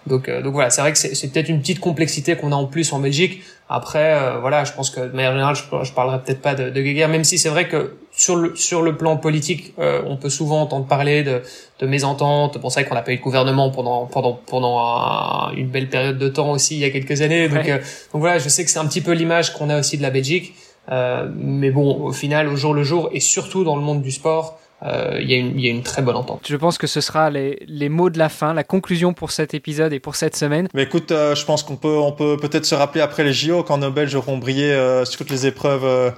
donc, 0.07 0.29
euh, 0.29 0.41
donc 0.41 0.53
voilà, 0.53 0.69
c'est 0.69 0.81
vrai 0.81 0.91
que 0.91 0.97
c'est 0.97 1.31
peut-être 1.31 1.49
une 1.49 1.59
petite 1.59 1.79
complexité 1.79 2.35
qu'on 2.35 2.51
a 2.51 2.55
en 2.55 2.65
plus 2.65 2.91
en 2.93 2.99
Belgique. 2.99 3.43
Après, 3.69 4.13
euh, 4.15 4.39
voilà, 4.39 4.63
je 4.63 4.73
pense 4.73 4.89
que 4.89 4.99
de 4.99 5.15
manière 5.15 5.31
générale, 5.31 5.55
je, 5.55 5.63
je 5.83 5.93
parlerai 5.93 6.19
peut-être 6.19 6.41
pas 6.41 6.55
de, 6.55 6.69
de 6.69 6.81
guéguerre, 6.81 7.07
même 7.07 7.23
si 7.23 7.37
c'est 7.37 7.49
vrai 7.49 7.67
que 7.67 7.95
sur 8.11 8.35
le 8.35 8.55
sur 8.55 8.81
le 8.81 8.97
plan 8.97 9.15
politique, 9.17 9.73
euh, 9.79 10.01
on 10.05 10.17
peut 10.17 10.29
souvent 10.29 10.61
entendre 10.61 10.87
parler 10.87 11.23
de, 11.23 11.41
de 11.79 11.87
mésententes. 11.87 12.57
Bon, 12.57 12.69
c'est 12.69 12.81
vrai 12.81 12.89
qu'on 12.89 12.95
n'a 12.95 13.03
pas 13.03 13.13
eu 13.13 13.17
de 13.17 13.21
gouvernement 13.21 13.69
pendant 13.69 14.07
pendant 14.07 14.33
pendant 14.33 14.79
un, 14.79 15.53
une 15.53 15.69
belle 15.69 15.87
période 15.87 16.17
de 16.17 16.27
temps 16.27 16.51
aussi 16.51 16.75
il 16.75 16.79
y 16.79 16.85
a 16.85 16.89
quelques 16.89 17.21
années. 17.21 17.47
Donc, 17.47 17.63
ouais. 17.63 17.77
donc 17.77 18.21
voilà, 18.21 18.39
je 18.39 18.49
sais 18.49 18.65
que 18.65 18.71
c'est 18.71 18.79
un 18.79 18.87
petit 18.87 19.01
peu 19.01 19.11
l'image 19.11 19.53
qu'on 19.53 19.69
a 19.69 19.79
aussi 19.79 19.97
de 19.97 20.01
la 20.01 20.09
Belgique. 20.09 20.53
mais 20.89 21.69
bon, 21.69 22.01
au 22.01 22.11
final, 22.11 22.47
au 22.47 22.55
jour 22.55 22.73
le 22.73 22.83
jour, 22.83 23.09
et 23.13 23.19
surtout 23.19 23.63
dans 23.63 23.75
le 23.75 23.83
monde 23.83 24.01
du 24.01 24.11
sport, 24.11 24.59
il 24.83 24.87
euh, 24.89 25.21
y, 25.21 25.61
y, 25.61 25.67
a 25.67 25.71
une 25.71 25.83
très 25.83 26.01
bonne 26.01 26.15
entente. 26.15 26.47
Je 26.49 26.55
pense 26.55 26.79
que 26.79 26.87
ce 26.87 27.01
sera 27.01 27.29
les, 27.29 27.63
les, 27.67 27.87
mots 27.89 28.09
de 28.09 28.17
la 28.17 28.29
fin, 28.29 28.53
la 28.53 28.63
conclusion 28.63 29.13
pour 29.13 29.31
cet 29.31 29.53
épisode 29.53 29.93
et 29.93 29.99
pour 29.99 30.15
cette 30.15 30.35
semaine. 30.35 30.67
Mais 30.73 30.83
écoute, 30.83 31.11
euh, 31.11 31.35
je 31.35 31.45
pense 31.45 31.61
qu'on 31.61 31.75
peut 31.75 31.97
on 31.97 32.11
peut 32.11 32.37
peut-être 32.37 32.65
se 32.65 32.73
rappeler 32.73 33.01
après 33.01 33.23
les 33.23 33.33
JO 33.33 33.63
quand 33.63 33.77
nos 33.77 33.91
Belges 33.91 34.15
auront 34.15 34.39
brillé 34.39 34.71
euh, 34.71 35.05
sur 35.05 35.19
toutes 35.19 35.29
les 35.29 35.45
épreuves 35.45 35.85
euh, 35.85 36.09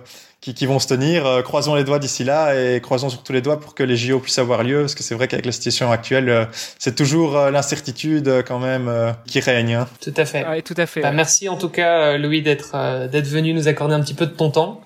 qui, 0.44 0.54
qui, 0.54 0.66
vont 0.66 0.78
se 0.78 0.88
tenir. 0.88 1.26
Euh, 1.26 1.42
croisons 1.42 1.74
les 1.74 1.86
doigts 1.86 2.00
d'ici 2.00 2.26
là 2.26 2.54
et 2.54 2.82
croisons 2.82 3.10
surtout 3.10 3.32
les 3.32 3.42
doigts 3.42 3.62
pour 3.62 3.76
que 3.76 3.84
les 3.84 3.96
JO 3.96 4.20
puissent 4.20 4.40
avoir 4.40 4.64
lieu, 4.64 4.82
parce 4.82 4.94
que 4.94 5.02
c'est 5.02 5.16
vrai 5.16 5.30
qu'avec 5.30 5.46
la 5.46 5.54
situation 5.54 5.90
actuelle, 5.90 6.28
euh, 6.28 6.46
c'est 6.78 6.96
toujours 6.96 7.38
euh, 7.38 7.50
l'incertitude 7.50 8.44
quand 8.46 8.60
même 8.60 8.92
qui 9.26 9.40
règne. 9.40 9.76
Hein. 9.76 9.88
Tout 10.02 10.14
à 10.18 10.26
fait. 10.26 10.46
Ouais, 10.46 10.62
tout 10.62 10.74
à 10.76 10.86
fait. 10.86 11.00
Bah, 11.00 11.10
ouais. 11.10 11.16
Merci 11.16 11.48
en 11.48 11.56
tout 11.56 11.70
cas, 11.70 12.18
Louis, 12.18 12.42
d'être 12.42 12.74
d'être 13.08 13.28
venu 13.28 13.54
nous 13.54 13.70
accorder 13.70 13.96
un 13.96 14.02
petit 14.02 14.14
peu 14.14 14.26
de 14.26 14.32
ton 14.32 14.50
temps. 14.50 14.82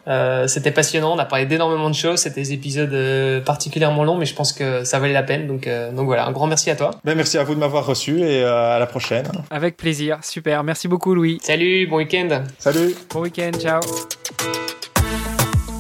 C'était 0.48 0.72
passionnant. 0.72 1.16
On 1.16 1.20
a 1.20 1.26
parlé 1.26 1.46
d'énormément 1.46 1.90
de 1.90 1.96
choses. 1.96 2.20
C'était 2.20 2.42
des 2.42 2.54
épisodes 2.54 3.44
particulièrement 3.44 4.04
longs, 4.04 4.18
mais 4.18 4.26
je 4.26 4.36
pense 4.36 4.54
que 4.54 4.84
ça 4.84 5.00
valait 5.00 5.14
la 5.14 5.24
peine. 5.24 5.48
Donc, 5.48 5.68
donc 5.68 6.06
voilà, 6.06 6.28
un 6.28 6.32
grand 6.32 6.48
merci 6.48 6.70
à 6.70 6.76
toi. 6.76 6.92
Ben, 7.04 7.16
merci 7.16 7.38
à 7.38 7.44
vous 7.44 7.56
de 7.56 7.60
m'avoir 7.60 7.86
reçu 7.86 8.22
et 8.22 8.44
à 8.44 8.78
la 8.78 8.86
prochaine. 8.86 9.26
Avec 9.50 9.78
plaisir. 9.78 10.20
Super. 10.22 10.64
Merci 10.64 10.88
beaucoup, 10.88 11.16
Louis. 11.16 11.40
Salut. 11.42 11.88
Bon 11.88 11.98
week-end. 11.98 12.44
Salut. 12.60 12.96
Bon 13.12 13.22
week-end. 13.22 13.52
Ciao. 13.60 13.82